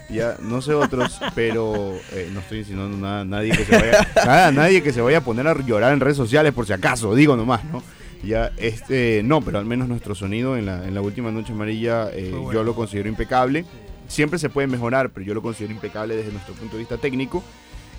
[0.10, 4.52] Ya, no sé otros, pero eh, no estoy insinuando nada, nadie que se vaya, nada,
[4.52, 7.36] nadie que se vaya a poner a llorar en redes sociales por si acaso, digo
[7.36, 7.84] nomás, ¿no?
[8.24, 12.10] Ya, este, no, pero al menos nuestro sonido en la, en la última noche amarilla
[12.12, 12.54] eh, bueno.
[12.54, 13.66] yo lo considero impecable.
[14.08, 17.44] Siempre se puede mejorar, pero yo lo considero impecable desde nuestro punto de vista técnico.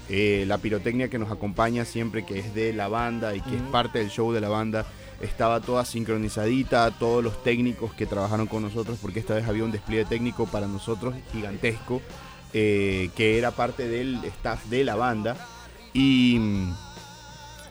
[0.08, 3.62] Eh, la pirotecnia que nos acompaña siempre, que es de la banda y que es
[3.70, 4.86] parte del show de la banda,
[5.20, 9.72] estaba toda sincronizadita, todos los técnicos que trabajaron con nosotros, porque esta vez había un
[9.72, 12.00] despliegue técnico para nosotros gigantesco,
[12.54, 15.36] eh, que era parte del staff de la banda.
[15.92, 16.38] Y,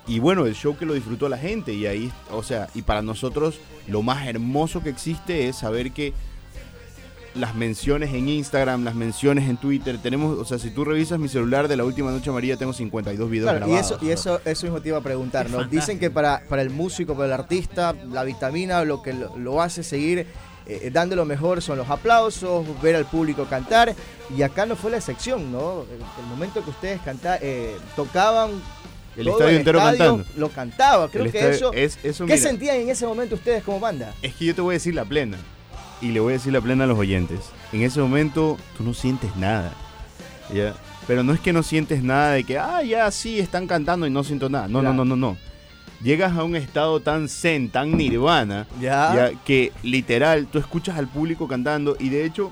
[0.07, 3.01] y bueno, el show que lo disfrutó la gente, y ahí, o sea, y para
[3.01, 6.13] nosotros lo más hermoso que existe es saber que
[7.35, 11.27] las menciones en Instagram, las menciones en Twitter, tenemos, o sea, si tú revisas mi
[11.27, 13.91] celular de la última noche amarilla, tengo 52 videos Claro, y grabados.
[13.91, 17.13] eso, y eso, eso mismo te iba a preguntar, Dicen que para, para el músico,
[17.13, 20.25] para el artista, la vitamina, lo que lo, lo hace seguir
[20.65, 23.93] eh, dando lo mejor son los aplausos, ver al público cantar,
[24.35, 25.83] y acá no fue la excepción, ¿no?
[25.83, 28.49] El, el momento que ustedes canta, eh, tocaban,
[29.17, 30.25] El todo estadio entero estadio cantando.
[30.37, 31.73] Lo cantaba, creo El que eso...
[31.73, 34.13] es, eso, ¿Qué mira, sentían en ese momento ustedes como banda?
[34.21, 35.37] Es que yo te voy a decir la plena.
[36.01, 37.39] Y le voy a decir la plena a los oyentes.
[37.73, 39.73] En ese momento tú no sientes nada.
[40.53, 40.75] ¿ya?
[41.07, 44.09] Pero no es que no sientes nada de que, ah, ya sí, están cantando y
[44.09, 44.67] no siento nada.
[44.67, 44.93] No, Claro.
[44.95, 45.37] no, no, no, no.
[46.03, 49.13] Llegas a un estado tan zen, tan nirvana, Ya.
[49.15, 51.97] ya, que literal tú escuchas al público cantando.
[51.99, 52.51] Y de hecho,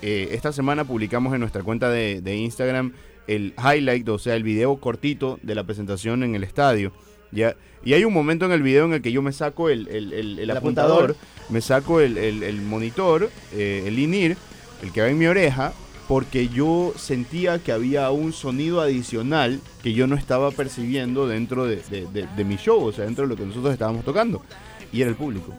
[0.00, 2.92] eh, esta semana publicamos en nuestra cuenta de, de Instagram
[3.28, 6.92] el highlight, o sea, el video cortito de la presentación en el estadio.
[7.30, 7.54] ¿ya?
[7.84, 11.14] Y hay un momento en el video en el que yo me saco el, apuntador,
[11.48, 14.36] me saco el, monitor, eh, el INIR,
[14.82, 15.72] el que va en mi oreja,
[16.08, 22.44] porque yo sentía que había un sonido adicional que yo no estaba percibiendo dentro de,
[22.46, 24.42] mi show, o sea, dentro de lo que nosotros estábamos tocando.
[24.90, 25.54] Y era el público.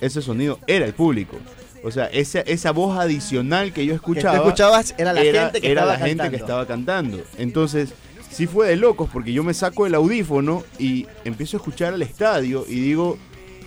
[0.00, 1.38] Ese sonido era el público.
[1.84, 4.32] O sea, esa, esa voz adicional que yo escuchaba.
[4.32, 7.22] Que escuchabas era la gente que era estaba la gente que estaba cantando.
[7.36, 7.92] Entonces,
[8.30, 12.00] sí fue de locos, porque yo me saco el audífono y empiezo a escuchar al
[12.00, 13.18] estadio y digo,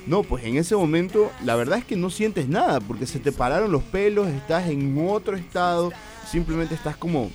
[0.08, 3.32] no, pues en ese momento la verdad es que no sientes nada, porque se te
[3.32, 5.92] pararon los pelos, estás en otro estado,
[6.30, 7.30] simplemente estás como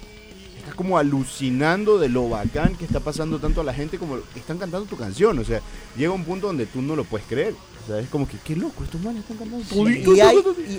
[0.63, 4.59] estás como alucinando de lo bacán que está pasando tanto a la gente como están
[4.59, 5.39] cantando tu canción.
[5.39, 5.61] O sea,
[5.97, 7.55] llega un punto donde tú no lo puedes creer.
[7.83, 9.91] O sea, es como que, qué loco, estos manes están cantando.
[9.91, 10.37] y, hay,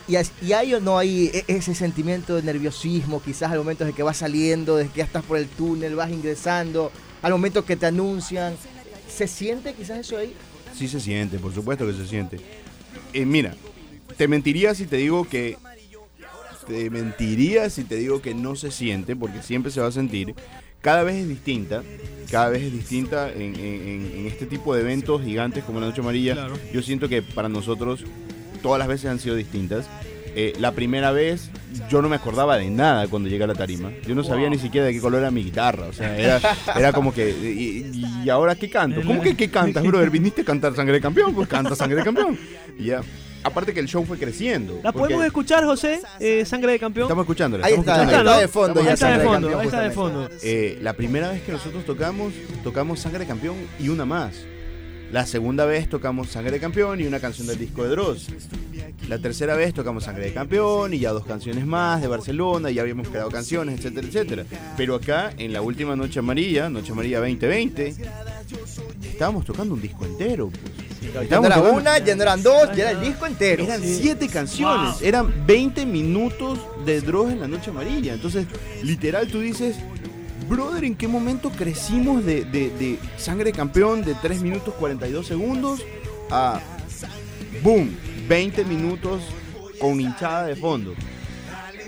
[0.42, 4.04] y, hay o no hay e, ese sentimiento de nerviosismo, quizás al momento de que
[4.04, 6.90] vas saliendo, de que ya estás por el túnel, vas ingresando,
[7.22, 8.56] al momento que te anuncian.
[9.14, 10.34] ¿Se siente quizás eso ahí?
[10.76, 12.40] Sí se siente, por supuesto que se siente.
[13.12, 13.54] Eh, mira,
[14.18, 15.58] te mentiría si te digo que
[16.66, 20.34] te mentiría si te digo que no se siente, porque siempre se va a sentir.
[20.82, 21.82] Cada vez es distinta,
[22.30, 26.50] cada vez es distinta en, este tipo de eventos gigantes como la Noche Amarilla.
[26.74, 28.04] Yo siento que para nosotros
[28.62, 29.88] todas las veces han sido distintas.
[30.36, 31.52] Eh, la primera vez
[31.90, 33.92] yo no me acordaba de nada cuando llegué a la tarima.
[34.08, 35.86] Yo no sabía ni siquiera de qué color era mi guitarra.
[35.86, 36.42] O sea, era,
[36.76, 37.30] era como que.
[37.30, 39.02] Y, ahora qué canto?
[39.06, 40.10] ¿Cómo que qué cantas, brother?
[40.10, 41.36] ¿Viniste a cantar Sangre de Campeón?
[41.36, 42.38] Pues canta Sangre de Campeón.
[42.80, 43.02] Y ya.
[43.44, 44.80] Aparte que el show fue creciendo.
[44.84, 46.02] ¿La podemos escuchar, José?
[46.20, 47.06] Eh, Sangre de Campeón.
[47.06, 47.60] Estamos escuchando.
[47.62, 48.82] Ahí está, está de fondo.
[48.82, 49.60] Ahí está de fondo.
[49.60, 50.30] Ahí está de fondo.
[50.42, 54.34] Eh, la primera vez que nosotros tocamos, tocamos Sangre de Campeón y una más.
[55.14, 58.30] La segunda vez tocamos Sangre de Campeón y una canción del disco de Dross.
[59.08, 62.74] La tercera vez tocamos Sangre de Campeón y ya dos canciones más de Barcelona, y
[62.74, 64.46] ya habíamos creado canciones, etcétera, etcétera.
[64.76, 67.94] Pero acá, en la última Noche Amarilla, Noche Amarilla 2020,
[69.04, 70.50] estábamos tocando un disco entero.
[70.50, 70.93] Pues.
[71.30, 73.64] Ya no era una, ya no eran dos, ya era el disco entero.
[73.64, 78.14] Eran siete canciones, eran 20 minutos de Dross en la Noche Amarilla.
[78.14, 78.46] Entonces,
[78.82, 79.76] literal, tú dices,
[80.48, 85.82] brother, ¿en qué momento crecimos de, de Sangre Campeón de 3 minutos 42 segundos
[86.30, 86.60] a,
[87.62, 87.96] boom,
[88.28, 89.22] 20 minutos
[89.80, 90.94] con hinchada de fondo?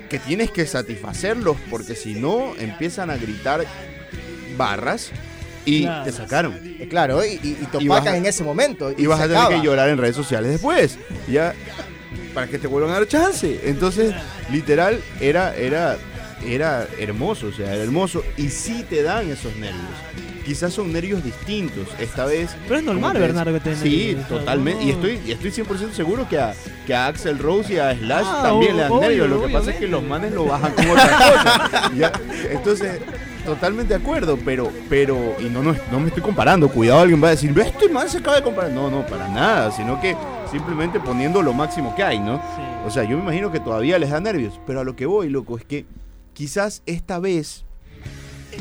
[0.08, 3.64] Que tienes que satisfacerlos porque si no empiezan a gritar
[4.56, 5.10] barras
[5.66, 6.58] y te sacaron.
[6.62, 7.58] Eh, claro, y, y,
[8.06, 8.92] en ese momento.
[8.96, 10.98] Y, vas a tener que llorar en redes sociales después.
[11.28, 11.54] Ya,
[12.32, 13.60] para que te vuelvan a dar chance.
[13.64, 14.14] Entonces,
[14.50, 15.98] literal, era, era,
[16.46, 18.22] era hermoso, o sea, era hermoso.
[18.36, 19.84] Y sí te dan esos nervios.
[20.44, 22.54] Quizás son nervios distintos esta vez.
[22.68, 24.84] Pero es normal, Bernardo, que te Sí, totalmente.
[24.84, 26.54] Y estoy, y estoy 100% seguro que a,
[26.86, 29.28] que a Axel Rose y a Slash ah, también le dan nervios.
[29.28, 31.90] Lo que pasa es que los manes lo bajan con otra cosa.
[32.50, 33.00] Entonces,
[33.46, 37.28] totalmente de acuerdo, pero, pero, y no, no, no me estoy comparando, cuidado, alguien va
[37.28, 38.72] a decir, este man se acaba de comparar.
[38.72, 40.14] No, no, para nada, sino que
[40.50, 42.42] simplemente poniendo lo máximo que hay, ¿no?
[42.84, 45.30] O sea, yo me imagino que todavía les da nervios, pero a lo que voy,
[45.30, 45.86] loco, es que
[46.34, 47.64] quizás esta vez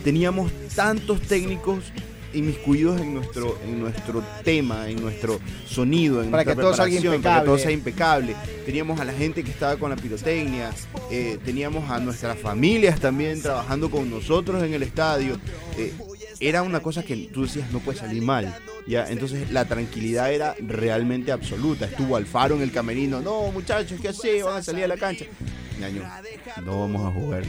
[0.04, 1.92] teníamos tantos técnicos
[2.36, 6.96] inmiscuidos en nuestro, en nuestro tema, en nuestro sonido, en para nuestra que todo salga
[6.96, 7.22] impecable.
[7.22, 8.36] para que todo sea impecable.
[8.66, 10.72] Teníamos a la gente que estaba con la pirotecnia,
[11.12, 15.40] eh, teníamos a nuestras familias también trabajando con nosotros en el estadio.
[15.78, 15.94] Eh,
[16.40, 18.54] era una cosa que tú decías no puede salir mal.
[18.88, 21.86] Ya, entonces la tranquilidad era realmente absoluta.
[21.86, 23.22] Estuvo Alfaro en el camerino.
[23.22, 24.44] No, muchachos, ¿qué hace?
[24.44, 25.26] Van a salir a la cancha
[26.64, 27.44] no vamos a jugar.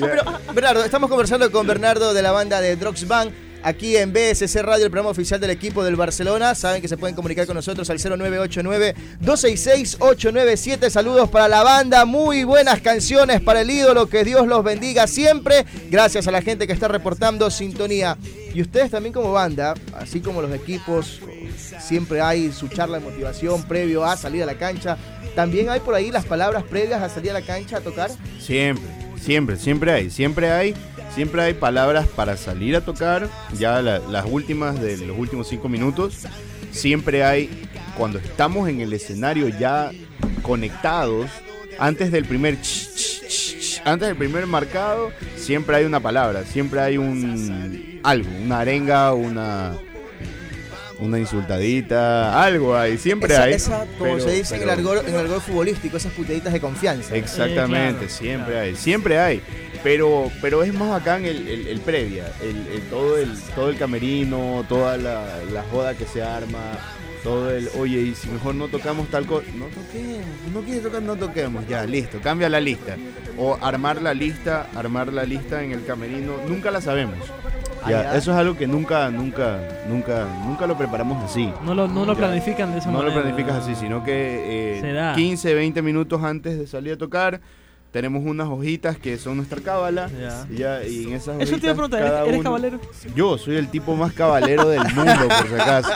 [0.54, 3.32] Bernardo, estamos conversando con Bernardo de la banda de Drox Band
[3.64, 6.54] aquí en BSC Radio, el programa oficial del equipo del Barcelona.
[6.54, 10.90] Saben que se pueden comunicar con nosotros al 0989-266-897.
[10.90, 15.64] Saludos para la banda, muy buenas canciones para el ídolo, que Dios los bendiga siempre.
[15.90, 18.18] Gracias a la gente que está reportando sintonía.
[18.52, 21.20] Y ustedes también como banda, así como los equipos,
[21.80, 24.96] siempre hay su charla de motivación previo a salir a la cancha.
[25.34, 28.10] ¿También hay por ahí las palabras previas a salir a la cancha a tocar?
[28.38, 28.84] Siempre,
[29.20, 30.76] siempre, siempre hay, siempre hay.
[31.14, 36.26] Siempre hay palabras para salir a tocar, ya las últimas de los últimos cinco minutos.
[36.72, 39.92] Siempre hay, cuando estamos en el escenario ya
[40.42, 41.30] conectados,
[41.78, 42.58] antes del primer
[43.84, 49.74] antes del primer marcado, siempre hay una palabra, siempre hay un algo, una arenga, una
[50.98, 53.56] una insultadita, algo hay, siempre hay.
[53.98, 57.14] como se dice en, el argot, futbolístico, esas putaditas de confianza.
[57.14, 59.42] Exactamente, siempre hay, siempre hay.
[59.84, 64.96] Pero, pero es más bacán el, el, previa, el, todo, el, todo el camerino, toda
[64.96, 66.78] la, joda que se arma,
[67.22, 71.02] todo el, oye, y si mejor no tocamos tal cosa, no toquemos, no quieres tocar,
[71.02, 72.96] no toquemos, ya, listo, cambia la lista.
[73.36, 77.18] O armar la lista, armar la lista en el camerino, nunca la sabemos.
[77.86, 81.52] Ya, eso es algo que nunca, nunca, nunca, nunca lo preparamos así.
[81.62, 83.14] No lo, no lo planifican de esa no manera.
[83.14, 85.14] No lo planificas así, sino que eh, da.
[85.14, 87.42] 15, 20 minutos antes de salir a tocar,
[87.94, 90.10] tenemos unas hojitas que son nuestra cábala.
[90.20, 90.46] Ya.
[90.50, 92.80] Y, ya, y en esas Eso te iba a preguntar, ¿eres, eres uno-?
[93.14, 95.90] Yo soy el tipo más caballero del mundo, por si acaso.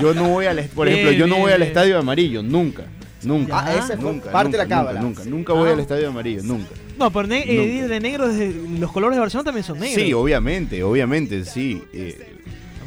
[0.00, 2.82] Yo no voy al, por ejemplo, Bien, yo no bien, voy al estadio amarillo, nunca.
[3.22, 3.52] Nunca.
[3.60, 5.00] Ah, ese fue nunca, parte de la cábala.
[5.00, 5.72] Nunca, nunca, nunca voy Ah.
[5.74, 6.70] al estadio amarillo, nunca.
[6.98, 7.94] No, pero ne- eh, Nunca.
[7.94, 10.02] de negro, desde- los colores de Barcelona también son negros.
[10.02, 11.80] Sí, obviamente, obviamente, sí.
[11.92, 12.37] eh,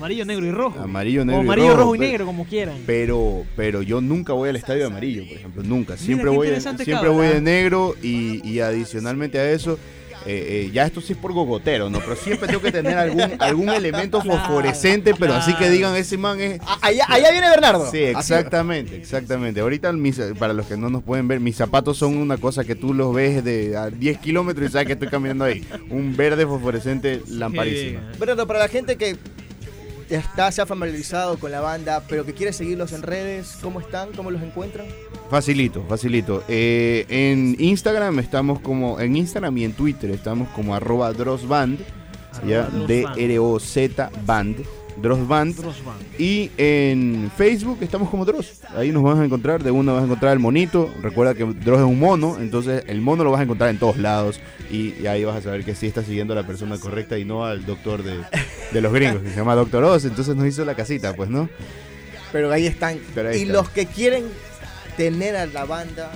[0.02, 0.80] Amarillo, negro y rojo.
[0.80, 2.78] amarillo, negro o y amarillo, rojo, rojo y pero- negro, como quieran.
[2.88, 5.96] Pero, pero yo nunca voy al estadio amarillo, por ejemplo, nunca.
[5.96, 9.78] Siempre voy, de, siempre voy de negro y, y adicionalmente a eso,
[10.26, 12.00] eh, eh, ya esto sí es por gogotero, ¿no?
[12.00, 16.40] Pero siempre tengo que tener algún, algún elemento fosforescente, pero así que digan, ese man
[16.42, 16.60] es...
[16.66, 17.90] Ah, Allá, allá viene Bernardo.
[17.92, 19.62] Sí, exactamente, exactamente.
[19.62, 22.74] Ahorita, mis, para los que no nos pueden ver, mis zapatos son una cosa que
[22.76, 25.64] tú los ves de a 10 kilómetros y sabes que estoy caminando ahí.
[25.92, 28.00] Un verde fosforescente lamparísimo.
[28.20, 29.16] Bernardo, para la gente que
[30.18, 34.12] está, se ha familiarizado con la banda, pero que quiere seguirlos en redes, ¿cómo están?
[34.14, 34.88] ¿Cómo los encuentran?
[35.30, 36.44] Facilito, facilito.
[36.48, 41.80] Eh, en Instagram estamos como, en Instagram y en Twitter estamos como arroba drosband,
[42.46, 44.66] ya, D-R-O-Z band,
[45.02, 45.56] drosband.
[45.56, 46.02] Drosband.
[46.20, 48.62] Y en Facebook estamos como Dross.
[48.76, 50.94] Ahí nos vas a encontrar, de uno vas a encontrar el monito.
[51.02, 53.98] Recuerda que Dross es un mono, entonces el mono lo vas a encontrar en todos
[53.98, 54.40] lados.
[54.70, 57.26] Y, y ahí vas a saber que sí estás siguiendo a la persona correcta y
[57.26, 58.20] no al doctor de,
[58.72, 60.06] de los gringos, que se llama Doctor Oz.
[60.06, 61.50] Entonces nos hizo la casita, pues, ¿no?
[62.32, 63.00] Pero ahí están.
[63.14, 64.26] Pero ahí y los que quieren
[64.98, 66.12] tener a la banda,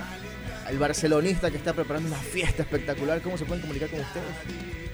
[0.66, 4.85] al barcelonista que está preparando una fiesta espectacular, ¿cómo se pueden comunicar con ustedes?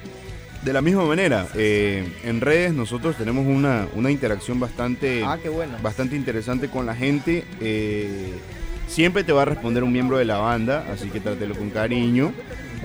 [0.64, 5.48] De la misma manera, eh, en redes nosotros tenemos una, una interacción bastante, Ah, qué
[5.48, 5.76] bueno.
[5.82, 7.44] bastante interesante con la gente.
[7.60, 8.32] eh,
[8.86, 12.32] siempre te va a responder un miembro de la banda, así que trátelo con cariño.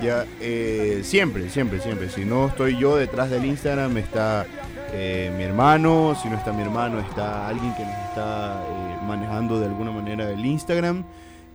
[0.01, 2.09] Ya, eh, siempre, siempre, siempre.
[2.09, 4.45] Si no estoy yo detrás del Instagram, está
[4.93, 6.15] eh, mi hermano.
[6.21, 10.29] Si no está mi hermano, está alguien que nos está eh, manejando de alguna manera
[10.31, 11.03] el Instagram.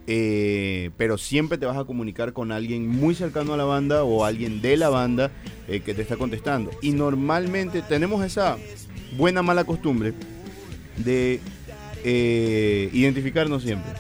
[0.07, 4.25] Eh, pero siempre te vas a comunicar con alguien muy cercano a la banda o
[4.25, 5.31] alguien de la banda
[5.69, 6.71] eh, que te está contestando.
[6.83, 8.59] Y normalmente tenemos esa
[9.17, 10.13] buena mala costumbre
[10.97, 11.41] de
[12.05, 13.93] eh, identificarnos siempre.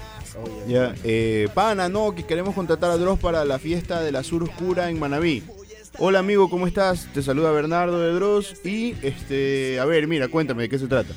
[0.67, 4.43] Ya, eh, pana, no, que queremos contratar a Dross para la fiesta de la Sur
[4.43, 5.43] Oscura en Manabí.
[5.99, 7.07] Hola amigo, ¿cómo estás?
[7.13, 11.15] Te saluda Bernardo de Dross y este, a ver, mira, cuéntame de qué se trata.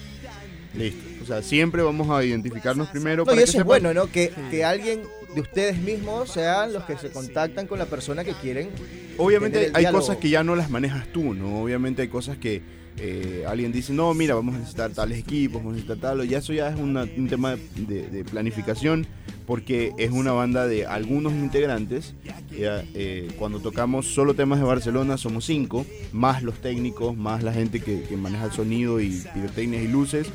[0.76, 1.15] Listo.
[1.26, 3.94] O sea, siempre vamos a identificarnos primero No, para y que eso es sepan- bueno,
[3.96, 4.12] ¿no?
[4.12, 5.02] Que, que alguien
[5.34, 8.70] de ustedes mismos sean los que se contactan con la persona que quieren.
[9.18, 10.02] Obviamente tener el hay diálogo.
[10.04, 11.64] cosas que ya no las manejas tú, ¿no?
[11.64, 12.62] Obviamente hay cosas que
[12.98, 16.34] eh, alguien dice, no, mira, vamos a necesitar tales equipos, vamos a necesitar tal, y
[16.36, 19.08] eso ya es una- un tema de, de planificación,
[19.48, 22.14] porque es una banda de algunos integrantes.
[22.58, 27.52] ya, eh, cuando tocamos solo temas de Barcelona somos cinco, más los técnicos, más la
[27.52, 30.28] gente que, que maneja el sonido y pirotecnias y luces.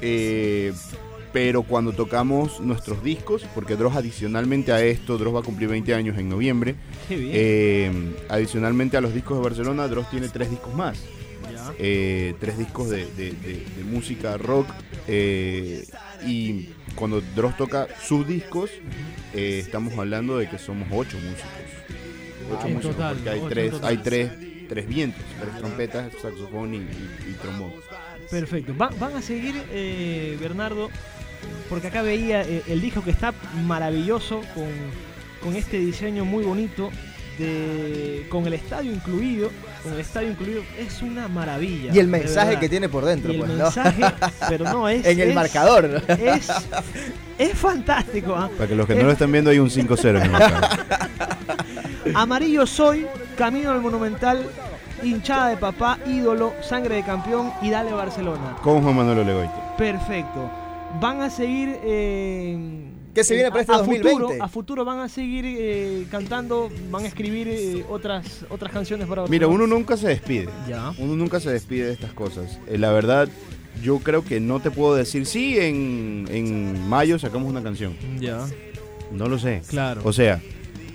[0.00, 0.72] Eh,
[1.32, 5.94] pero cuando tocamos nuestros discos, porque Dross adicionalmente a esto, Dross va a cumplir 20
[5.94, 6.74] años en noviembre,
[7.08, 7.90] eh,
[8.28, 10.98] adicionalmente a los discos de Barcelona, Dross tiene tres discos más.
[11.78, 14.66] Eh, tres discos de, de- de- de música rock.
[15.06, 15.84] eh,
[16.26, 18.70] y cuando Dross toca sus discos,
[19.32, 21.50] estamos hablando de que somos ocho músicos.
[22.52, 24.30] Ocho músicos, total, porque hay ocho tres, hay tres,
[24.68, 27.72] tres vientos, tres trompetas, saxofón y, y- y trombón.
[28.30, 28.74] Perfecto.
[28.76, 30.88] Va- van a seguir, eh, Bernardo,
[31.68, 33.32] porque acá veía eh, el disco que está
[33.66, 34.68] maravilloso con,
[35.42, 36.90] con este diseño muy bonito.
[37.38, 39.50] De, con el estadio incluido,
[39.82, 41.90] con el estadio incluido, es una maravilla.
[41.94, 43.64] Y el mensaje que tiene por dentro, Y el pues, ¿no?
[43.64, 44.02] mensaje,
[44.50, 45.06] pero no es.
[45.06, 46.02] En el es- marcador.
[46.06, 46.48] Es,
[47.38, 48.34] es fantástico.
[48.36, 48.50] ¿ah?
[48.58, 50.68] Para que los que no lo están viendo hay un 5-0 en el mercado.
[52.14, 53.06] Amarillo soy,
[53.38, 54.46] camino al Monumental,
[55.02, 58.56] hinchada de papá, ídolo, sangre de campeón y dale Barcelona.
[58.62, 59.54] Con Juan Manuel Olegoite.
[59.76, 60.50] Perfecto.
[61.00, 61.78] Van a seguir.
[61.82, 64.10] eh, ¿Qué se viene eh, para este a 2020?
[64.22, 69.06] Futuro, a futuro van a seguir eh, cantando, van a escribir eh, otras, otras canciones
[69.08, 69.64] para Mira, Barcelona.
[69.64, 70.48] uno nunca se despide.
[70.68, 70.92] Ya.
[70.98, 72.58] Uno nunca se despide de estas cosas.
[72.68, 73.28] Eh, la verdad,
[73.82, 77.96] yo creo que no te puedo decir, sí, en, en mayo sacamos una canción.
[78.20, 78.46] Ya.
[79.10, 79.62] No lo sé.
[79.68, 80.02] Claro.
[80.04, 80.40] O sea,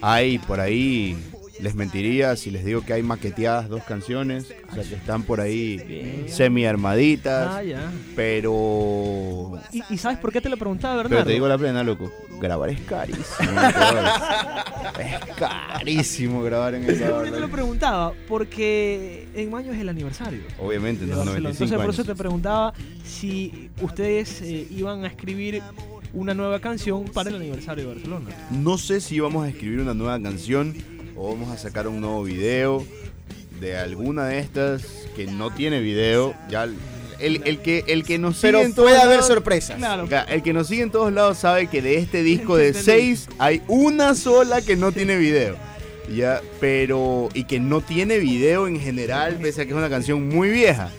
[0.01, 1.17] hay por ahí,
[1.61, 5.39] les mentiría si les digo que hay maqueteadas dos canciones, o sea, que están por
[5.41, 6.25] ahí Bien.
[6.27, 7.91] semi armaditas, Ah, ya.
[8.15, 9.53] pero...
[9.71, 11.15] ¿Y, y sabes por qué te lo preguntaba, Bernardo?
[11.17, 12.11] Pero te digo la plena, loco,
[12.41, 13.25] grabar es carísimo.
[14.99, 18.13] es carísimo grabar en ¿Por qué te lo preguntaba?
[18.27, 20.41] Porque en mayo es el aniversario.
[20.59, 21.39] Obviamente, no, Barcelona.
[21.39, 21.95] 95 Entonces por años.
[21.99, 22.73] eso te preguntaba
[23.05, 25.61] si ustedes eh, iban a escribir
[26.13, 28.29] una nueva canción para el aniversario de Barcelona.
[28.51, 30.73] No sé si vamos a escribir una nueva canción
[31.15, 32.85] o vamos a sacar un nuevo video.
[33.59, 34.83] de alguna de estas
[35.15, 36.67] que no tiene video, ya
[37.19, 39.79] el, el, que, el que nos sigue Pero puede haber sorpresas.
[40.27, 43.61] El que nos sigue en todos lados sabe que de este disco de seis hay
[43.67, 45.55] una sola que no tiene video.
[46.13, 47.29] Ya, pero.
[47.33, 50.91] Y que no tiene video en general, pese a que es una canción muy vieja.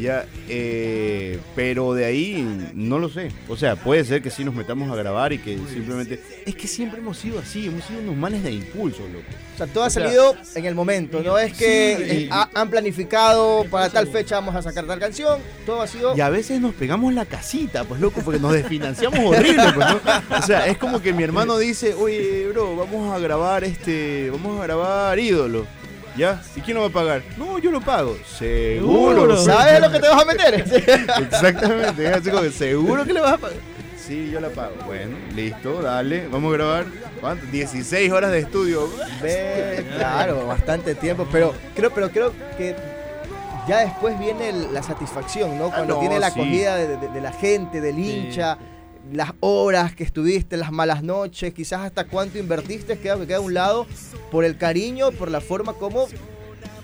[0.00, 3.30] Ya, eh, pero de ahí no lo sé.
[3.48, 6.20] O sea, puede ser que sí nos metamos a grabar y que simplemente.
[6.46, 9.26] Es que siempre hemos sido así, hemos sido unos manes de impulso, loco.
[9.54, 14.06] O sea, todo ha salido en el momento, no es que han planificado para tal
[14.06, 16.16] fecha vamos a sacar tal canción, todo ha sido.
[16.16, 20.38] Y a veces nos pegamos la casita, pues loco, porque nos desfinanciamos horrible, pues, ¿no?
[20.38, 24.30] O sea, es como que mi hermano dice, oye, bro, vamos a grabar este.
[24.30, 25.66] Vamos a grabar ídolo.
[26.18, 26.42] ¿Ya?
[26.56, 27.22] ¿Y quién lo va a pagar?
[27.36, 28.18] No, yo lo pago.
[28.26, 29.36] Seguro.
[29.36, 30.54] ¿Sabes lo que te vas a meter?
[31.22, 32.50] Exactamente.
[32.50, 33.56] seguro que le vas a pagar.
[33.96, 34.74] Sí, yo la pago.
[34.84, 36.26] Bueno, listo, dale.
[36.26, 36.86] Vamos a grabar.
[37.20, 37.46] ¿Cuánto?
[37.46, 38.88] 16 horas de estudio.
[39.96, 41.24] claro, bastante tiempo.
[41.30, 42.74] Pero creo, pero creo que
[43.68, 45.66] ya después viene la satisfacción, ¿no?
[45.66, 48.58] Ah, Cuando tiene la acogida de, la gente, del hincha
[49.12, 53.54] las horas que estuviste, las malas noches, quizás hasta cuánto invertiste, queda, queda a un
[53.54, 53.86] lado
[54.30, 56.06] por el cariño, por la forma como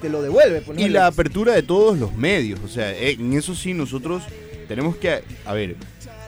[0.01, 0.61] te lo devuelve.
[0.63, 4.23] Pues, y la apertura de todos los medios, o sea, eh, en eso sí nosotros
[4.69, 5.77] tenemos que, a ver,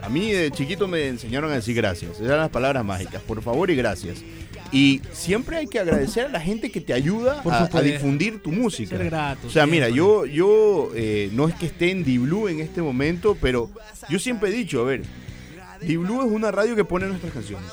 [0.01, 3.41] a mí de chiquito me enseñaron a decir gracias, esas eran las palabras mágicas, por
[3.41, 4.23] favor y gracias.
[4.71, 8.97] Y siempre hay que agradecer a la gente que te ayuda a, difundir tu música.
[9.45, 13.37] o sea, mira, yo, yo eh, no es que esté en D-Blue en este momento,
[13.39, 13.69] pero
[14.09, 15.03] yo siempre he dicho, a ver,
[15.81, 17.69] D-Blue es una radio que pone nuestras canciones.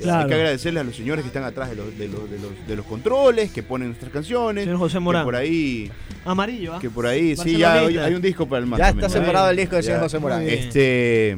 [0.00, 2.86] Hay que agradecerle a los señores que están atrás de los, de los, de los,
[2.86, 4.64] controles, que ponen nuestras canciones.
[4.64, 5.22] Señor José Morán.
[5.22, 5.90] Que por ahí.
[6.24, 6.78] Amarillo, ¿ah?
[6.80, 8.78] Que por ahí, sí, ya hay, un disco para el más.
[8.78, 10.42] Ya está separado el disco de señor José Morán.
[10.42, 11.36] Este.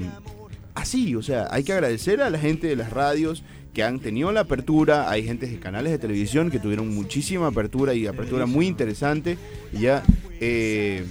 [0.74, 3.44] Así, o sea, hay que agradecer a la gente de las radios
[3.74, 7.94] que han tenido la apertura, hay gente de canales de televisión que tuvieron muchísima apertura
[7.94, 9.38] y apertura muy interesante.
[9.72, 10.02] Y ya,
[10.40, 11.04] eh,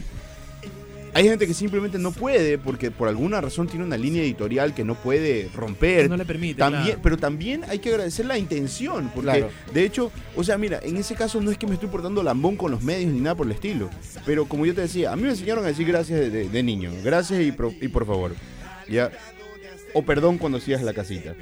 [1.13, 4.85] hay gente que simplemente no puede porque por alguna razón tiene una línea editorial que
[4.85, 6.09] no puede romper.
[6.09, 6.59] No le permite.
[6.59, 9.11] También, Pero también hay que agradecer la intención.
[9.13, 12.23] Porque, de hecho, o sea, mira, en ese caso no es que me estoy portando
[12.23, 13.89] lambón con los medios ni nada por el estilo.
[14.25, 16.91] Pero como yo te decía, a mí me enseñaron a decir gracias de, niño.
[17.03, 18.33] Gracias y, por favor.
[18.87, 19.11] ¿Ya?
[19.93, 21.35] O perdón cuando sigas la casita.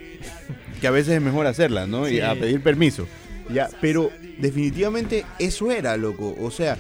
[0.81, 2.09] que a veces es mejor hacerla, ¿no?
[2.09, 3.07] Y a pedir permiso.
[3.53, 3.69] ¿Ya?
[3.81, 6.35] Pero definitivamente eso era, loco.
[6.39, 6.77] O sea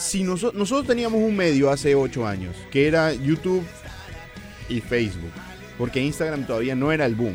[0.00, 3.62] si nosotros teníamos un medio hace ocho años, que era YouTube
[4.68, 5.30] y Facebook,
[5.76, 7.34] porque Instagram todavía no era el boom.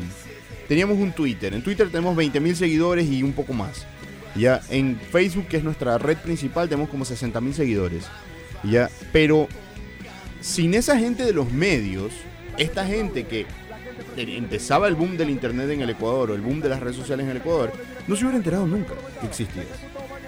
[0.66, 3.86] Teníamos un Twitter, en Twitter tenemos 20.000 seguidores y un poco más.
[4.34, 8.04] Ya en Facebook, que es nuestra red principal, tenemos como 60.000 seguidores.
[8.64, 9.46] Ya, pero
[10.40, 12.12] sin esa gente de los medios,
[12.58, 13.46] esta gente que
[14.16, 17.24] empezaba el boom del internet en el Ecuador o el boom de las redes sociales
[17.24, 17.72] en el Ecuador,
[18.08, 19.62] no se hubiera enterado nunca que existía.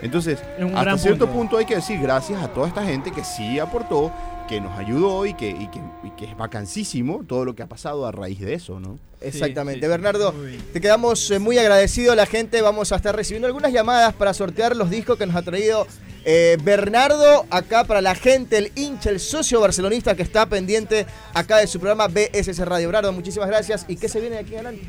[0.02, 0.38] Entonces,
[0.74, 1.58] hasta cierto punto.
[1.58, 4.12] hay que decir gracias a toda esta gente que sí aportó,
[4.48, 8.12] que nos ayudó y que, y que, es vacancísimo todo lo que ha pasado a
[8.12, 8.98] raíz de eso, ¿no?
[9.20, 9.86] Exactamente.
[9.88, 10.34] Bernardo,
[10.72, 12.16] te quedamos eh, muy agradecidos.
[12.16, 15.42] La gente vamos a estar recibiendo algunas llamadas para sortear los discos que nos ha
[15.42, 15.86] traído
[16.24, 21.58] eh, Bernardo, acá para la gente, el hincha, el socio barcelonista que está pendiente acá
[21.58, 22.88] de su programa BSS Radio.
[22.88, 23.86] Bernardo, muchísimas gracias.
[23.88, 24.82] ¿Y qué se viene de aquí adelante?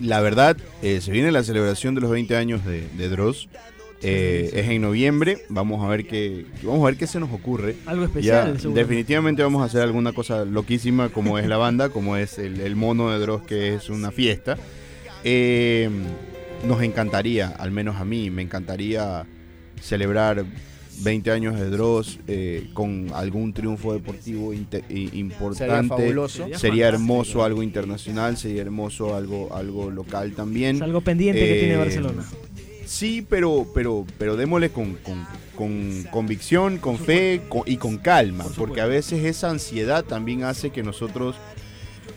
[0.00, 3.48] La verdad, eh, se viene la celebración de los 20 años de, de Dross.
[4.02, 5.44] Eh, es en noviembre.
[5.48, 7.76] Vamos a ver qué, vamos a ver qué se nos ocurre.
[7.86, 8.56] Algo especial.
[8.74, 13.10] definitivamente vamos a hacer alguna cosa loquísima como es la banda, como es el, mono
[13.10, 14.56] de Dross, que es una fiesta.
[15.24, 15.90] Eh,
[16.66, 19.26] nos encantaría, al menos a mí, me encantaría
[19.80, 20.44] celebrar
[21.00, 26.14] 20 años de Dross eh, con algún triunfo deportivo importante.
[26.54, 30.76] Sería, hermoso algo internacional, sería hermoso algo, algo local también.
[30.76, 32.24] Es algo pendiente que tiene Barcelona.
[32.88, 34.98] Sí, pero, pero, pero démosle con,
[36.10, 41.36] convicción, con fe y con calma, porque a veces esa ansiedad también hace que nosotros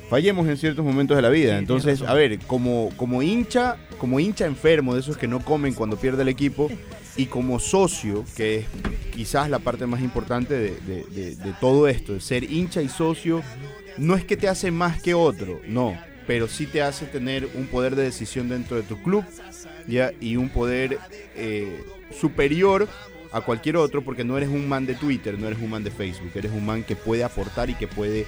[0.09, 1.57] fallemos en ciertos momentos de la vida.
[1.57, 5.97] Entonces, a ver, como, como hincha, como hincha enfermo de esos que no comen cuando
[5.97, 6.69] pierde el equipo,
[7.17, 8.65] y como socio, que es
[9.13, 13.43] quizás la parte más importante de, de todo esto, de ser hincha y socio,
[13.97, 15.97] no es que te hace más que otro, no,
[16.28, 19.26] pero sí te hace tener un poder de decisión dentro de tu club
[19.88, 20.99] y un poder
[21.36, 22.88] eh, superior
[23.32, 25.91] a cualquier otro porque no eres un man de Twitter, no eres un man de
[25.91, 28.25] Facebook, eres un man que puede aportar y que puede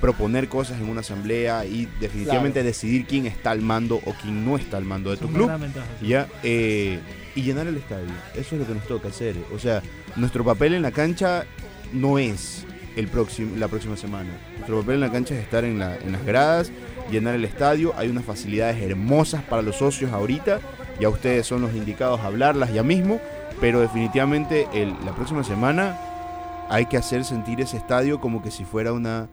[0.00, 4.56] proponer cosas en una asamblea y definitivamente decidir quién está al mando o quién no
[4.56, 5.50] está al mando de tu club.
[6.02, 6.26] ¿ya?
[6.42, 6.98] Eh,
[7.34, 8.08] y llenar el estadio.
[8.34, 9.36] Eso es lo que nos toca hacer.
[9.54, 9.82] O sea,
[10.16, 11.44] nuestro papel en la cancha
[11.92, 12.64] no es
[12.96, 14.30] el próximo, la próxima semana.
[14.56, 16.72] Nuestro papel en la cancha es estar en, la, en las gradas,
[17.10, 17.92] llenar el estadio.
[17.96, 20.60] Hay unas facilidades hermosas para los socios ahorita
[21.00, 23.20] ya ustedes son los indicados a hablarlas ya mismo.
[23.60, 25.98] pero definitivamente el, la próxima semana
[26.70, 29.28] hay que hacer sentir ese estadio como que si fuera una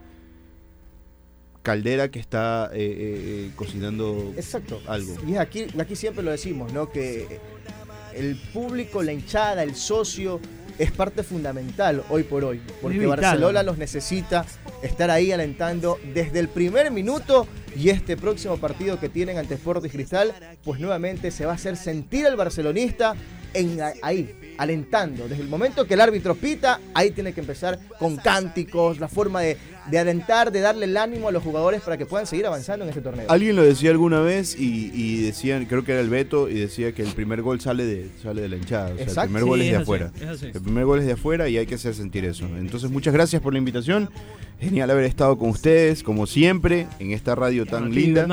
[1.62, 4.82] caldera que está eh, eh, eh, cocinando Exacto.
[4.88, 5.14] algo.
[5.28, 6.90] Y aquí, aquí siempre lo decimos, ¿no?
[6.90, 7.40] Que
[8.14, 10.40] el público, la hinchada, el socio
[10.80, 14.46] es parte fundamental hoy por hoy, porque Barcelona los necesita
[14.82, 19.90] estar ahí alentando desde el primer minuto y este próximo partido que tienen ante Sporting
[19.90, 23.16] Cristal, pues nuevamente se va a hacer sentir el barcelonista
[23.54, 25.28] en, ahí, alentando.
[25.28, 29.42] Desde el momento que el árbitro pita, ahí tiene que empezar con cánticos, la forma
[29.42, 29.58] de,
[29.90, 32.90] de alentar, de darle el ánimo a los jugadores para que puedan seguir avanzando en
[32.90, 33.26] este torneo.
[33.30, 37.04] Alguien lo decía alguna vez y, decían, creo que era el Beto, y decía que
[37.04, 38.94] el primer gol sale de, sale de la hinchada.
[38.94, 40.12] O sea, el primer gol es, de afuera.
[40.20, 42.46] el primer gol es de afuera y hay que hacer sentir eso.
[42.46, 44.10] Entonces, muchas gracias por la invitación.
[44.60, 48.28] Genial haber estado con ustedes, como siempre, en esta radio tan linda.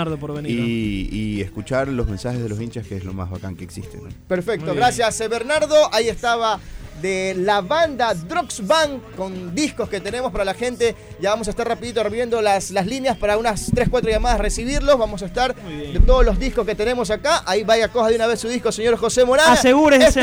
[0.47, 3.99] y, escuchar los mensajes de los hinchas, que es lo más bacán que existe.
[4.27, 5.77] Perfecto, gracias Bernardo.
[5.93, 6.59] Ahí estaba
[7.03, 10.95] de la banda Drox Band con discos que tenemos para la gente.
[11.21, 14.99] Ya vamos a estar rapidito reviviendo las, las líneas para unas 3, 4 llamadas recibirlos.
[14.99, 17.43] Vamos a estar de todos los discos que tenemos acá.
[17.47, 19.53] Ahí vaya, coja de una vez su disco, señor José Morán.
[19.53, 20.23] Asegúrese.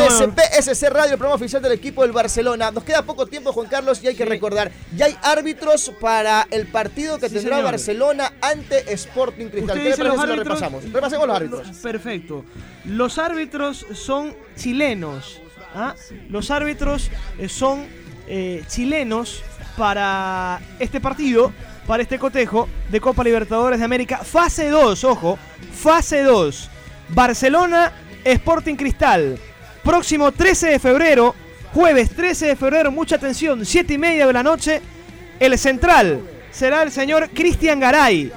[0.62, 2.72] SC Radio, el programa oficial del equipo del Barcelona.
[2.72, 6.68] Nos queda poco tiempo, Juan Carlos, y hay que recordar, ya hay árbitros para el
[6.68, 9.78] partido que tendrá Barcelona ante Sporting Cristal.
[9.78, 10.92] ¿Qué le los repasamos?
[10.92, 11.68] Repasemos los árbitros.
[11.78, 12.46] Perfecto.
[12.86, 15.42] Los árbitros son chilenos.
[15.74, 15.96] ¿ah?
[16.30, 17.86] Los árbitros eh, son
[18.28, 19.44] eh, chilenos
[19.78, 21.52] para este partido,
[21.88, 24.18] para este cotejo de Copa Libertadores de América.
[24.18, 25.38] Fase 2, ojo,
[25.74, 26.70] fase 2.
[27.10, 27.92] Barcelona,
[28.24, 29.38] Sporting Cristal.
[29.84, 31.36] Próximo 13 de febrero,
[31.74, 34.82] jueves 13 de febrero, mucha atención, 7 y media de la noche.
[35.40, 38.32] El central será el señor Cristian Garay.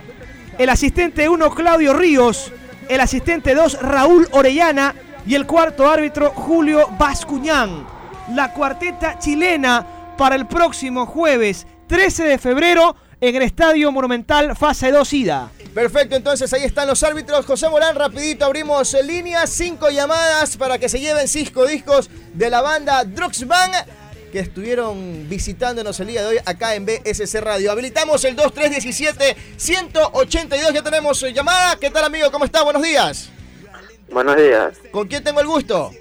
[0.57, 2.53] El asistente 1, Claudio Ríos.
[2.89, 4.95] El asistente 2, Raúl Orellana
[5.27, 7.87] y el cuarto árbitro Julio Bascuñán.
[8.35, 9.87] La cuarteta chilena
[10.17, 15.51] para el próximo jueves 13 de febrero en el Estadio Monumental Fase 2 Ida.
[15.75, 17.47] Perfecto, entonces ahí están los árbitros.
[17.47, 22.61] José Morán, rapidito abrimos líneas, cinco llamadas para que se lleven cinco discos de la
[22.61, 23.73] banda Druxman
[24.31, 27.71] que estuvieron visitándonos el día de hoy acá en BSC Radio.
[27.71, 31.77] Habilitamos el 2317-182, ya tenemos llamada.
[31.77, 32.33] ¿Qué tal amigo?
[32.33, 32.65] ¿Cómo está?
[32.65, 33.31] Buenos días.
[34.11, 34.77] Buenos días.
[34.91, 35.93] ¿Con quién tengo el gusto?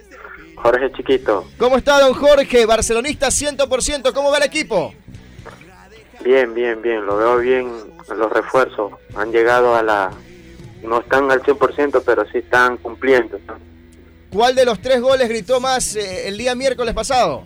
[0.64, 1.45] Jorge Chiquito.
[1.57, 2.66] ¿Cómo está, don Jorge?
[2.66, 4.14] Barcelonista 100%.
[4.14, 4.93] ¿Cómo va el equipo?
[6.24, 7.05] Bien, bien, bien.
[7.05, 7.70] Lo veo bien
[8.07, 8.93] los refuerzos.
[9.16, 10.11] Han llegado a la...
[10.82, 13.38] No están al 100%, pero sí están cumpliendo.
[14.32, 17.43] ¿Cuál de los tres goles gritó más eh, el día miércoles pasado?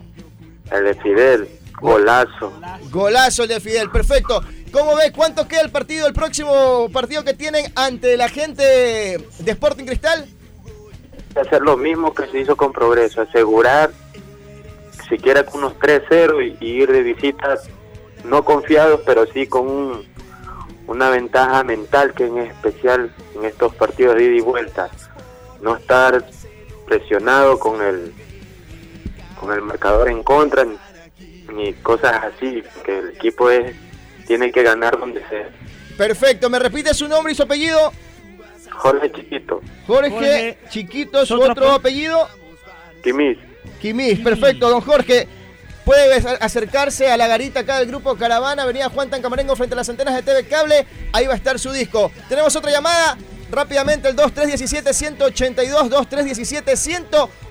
[0.70, 1.48] El de Fidel.
[1.80, 2.52] Golazo.
[2.90, 4.42] Golazo el de Fidel, perfecto.
[4.72, 5.10] ¿Cómo ves?
[5.12, 10.28] ¿Cuánto queda el partido, el próximo partido que tienen ante la gente de Sporting Cristal?
[11.40, 13.90] Hacer lo mismo que se hizo con Progreso, asegurar
[15.08, 17.58] siquiera con unos 3-0 y, ir de visita
[18.24, 20.04] no confiados, pero sí con
[20.86, 24.90] una ventaja mental que en especial en estos partidos de ida y vuelta,
[25.60, 26.24] no estar
[26.86, 28.12] presionado con el
[29.38, 30.66] con el marcador en contra
[31.54, 33.74] ni, cosas así, que el equipo es
[34.26, 35.48] tiene que ganar donde sea.
[35.96, 37.92] Perfecto, ¿me repite su nombre y su apellido?
[38.70, 39.60] Jorge Chiquito.
[39.86, 42.28] Jorge, Chiquito, su otro apellido.
[43.02, 43.38] Quimis.
[43.80, 45.28] Quimis, perfecto, don Jorge.
[45.84, 49.88] Puede acercarse a la garita acá del grupo Caravana, Avenida Juan Tancamarengo frente a las
[49.88, 50.86] antenas de TV Cable.
[51.12, 52.12] Ahí va a estar su disco.
[52.28, 53.16] Tenemos otra llamada.
[53.50, 55.88] Rápidamente el 2317-182,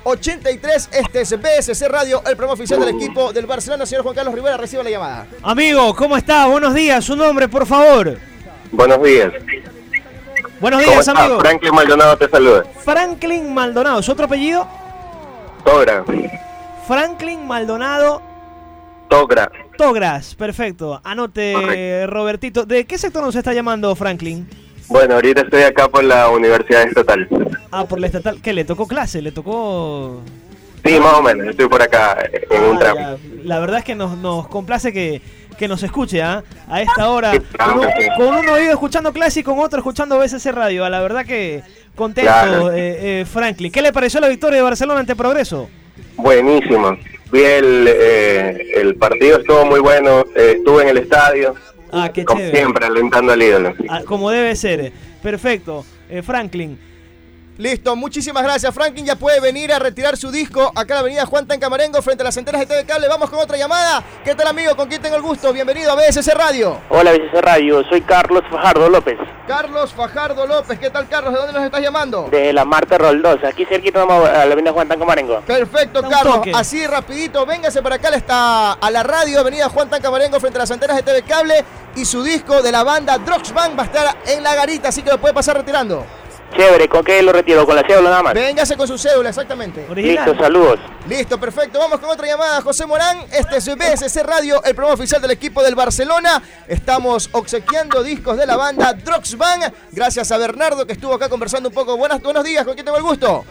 [0.04, 0.90] 2317-183.
[0.92, 3.88] Este es BSC Radio, el programa oficial del equipo del Barcelona.
[3.88, 5.26] Señor Juan Carlos Rivera, reciba la llamada.
[5.42, 6.46] Amigo, ¿cómo está?
[6.46, 7.04] Buenos días.
[7.04, 8.20] Su nombre, por favor.
[8.72, 9.34] Buenos días.
[10.60, 11.40] Buenos días, amigo.
[11.40, 12.64] Franklin Maldonado te saluda.
[12.84, 14.68] Franklin Maldonado, ¿su otro apellido?
[15.64, 16.04] Togra.
[16.88, 18.22] Franklin Maldonado.
[19.08, 19.52] Togra.
[19.78, 21.00] Togras, perfecto.
[21.04, 22.66] Anote, Robertito.
[22.66, 24.50] ¿De qué sector nos está llamando Franklin?
[24.88, 27.28] Bueno, ahorita estoy acá por la Universidad Estatal.
[27.72, 28.42] Ah, por la Estatal.
[28.42, 28.54] ¿Qué?
[28.54, 29.22] ¿Le tocó clase?
[29.22, 30.22] ¿Le tocó...?
[30.84, 31.48] Sí, más o menos.
[31.48, 32.18] Estoy por acá
[32.50, 33.18] en un ah, tramo.
[33.44, 35.22] La verdad es que nos, nos complace que
[35.58, 36.44] que nos escuche ¿ah?
[36.70, 37.32] a esta hora,
[38.16, 40.88] con un, oído escuchando clásico, con otro escuchando BSC Radio.
[40.88, 41.64] La verdad que
[41.96, 43.72] contento, eh, eh, Franklin.
[43.72, 45.70] ¿Qué le pareció la victoria de Barcelona ante Progreso?
[46.16, 46.98] Buenísimo.
[47.32, 50.26] Vi el, eh, el partido, estuvo muy bueno.
[50.36, 51.56] estuve en el estadio.
[51.92, 53.74] Ah, qué Como siempre, alentando al ídolo.
[53.90, 54.92] Ah, como debe ser.
[55.22, 55.86] Perfecto.
[56.24, 56.80] Franklin.
[57.58, 58.72] Listo, muchísimas gracias.
[58.72, 62.22] Franklin ya puede venir a retirar su disco acá en la avenida Juan Tancamarengo frente
[62.22, 63.08] a las centenas de TV Cable.
[63.08, 64.04] Vamos con otra llamada.
[64.24, 64.76] ¿Qué tal, amigo?
[64.76, 65.52] ¿Con quién tengo el gusto?
[65.52, 66.80] Bienvenido a BSC Radio.
[66.90, 67.84] Hola, BSC Radio.
[67.90, 69.18] Soy Carlos Fajardo López.
[69.48, 70.78] Carlos Fajardo López.
[70.78, 71.34] ¿Qué tal, Carlos?
[71.34, 72.28] ¿De dónde nos estás llamando?
[72.30, 73.48] De la Marta Roldosa.
[73.48, 75.42] Aquí cerquita a la avenida Juan Tancamarengo.
[75.42, 76.42] Perfecto, Carlos.
[76.54, 78.10] Así rapidito, véngase para acá.
[78.10, 81.66] Está a la radio, avenida Juan Tancamarengo frente a las antenas de TV Cable.
[81.96, 85.10] Y su disco de la banda Band va a estar en la garita, así que
[85.10, 86.06] lo puede pasar retirando.
[86.56, 87.66] Chévere, ¿con qué lo retiro?
[87.66, 88.34] ¿Con la cédula nada más?
[88.34, 89.86] Véngase con su cédula, exactamente.
[89.94, 90.80] Listo, saludos.
[91.08, 91.78] Listo, perfecto.
[91.78, 92.62] Vamos con otra llamada.
[92.62, 96.42] José Morán, este es BSC Radio, el programa oficial del equipo del Barcelona.
[96.68, 98.98] Estamos obsequiando discos de la banda
[99.38, 99.74] Band.
[99.92, 101.98] Gracias a Bernardo que estuvo acá conversando un poco.
[101.98, 103.46] Buenas, buenos días, ¿con quién tengo el gusto?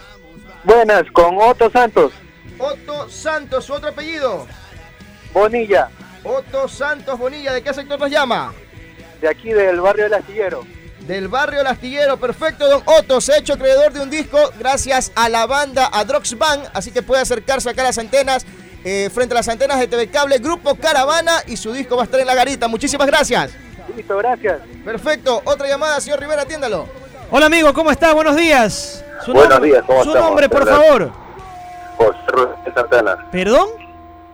[0.64, 2.12] Buenas, con Otto Santos.
[2.58, 4.46] Otto Santos, ¿su otro apellido?
[5.32, 5.90] Bonilla.
[6.24, 8.52] Otto Santos Bonilla, ¿de qué sector nos llama?
[9.20, 10.75] De aquí, del barrio del Astillero
[11.06, 12.16] del barrio Lastillero.
[12.16, 13.20] Perfecto, don Otto.
[13.20, 16.68] Se ha hecho acreedor de un disco gracias a la banda Adrox Band.
[16.72, 18.44] Así que puede acercarse acá a las antenas,
[18.84, 21.42] eh, frente a las antenas de TV Cable, Grupo Caravana.
[21.46, 22.68] Y su disco va a estar en la garita.
[22.68, 23.52] Muchísimas gracias.
[23.96, 24.60] Listo, gracias.
[24.84, 25.42] Perfecto.
[25.44, 26.86] Otra llamada, señor Rivera, atiéndalo.
[27.30, 28.12] Hola, amigo, ¿cómo está?
[28.12, 29.04] Buenos días.
[29.24, 31.10] Su Buenos días, ¿cómo Su nombre, por favor.
[31.96, 33.30] José Rodríguez Santana.
[33.30, 33.68] ¿Perdón?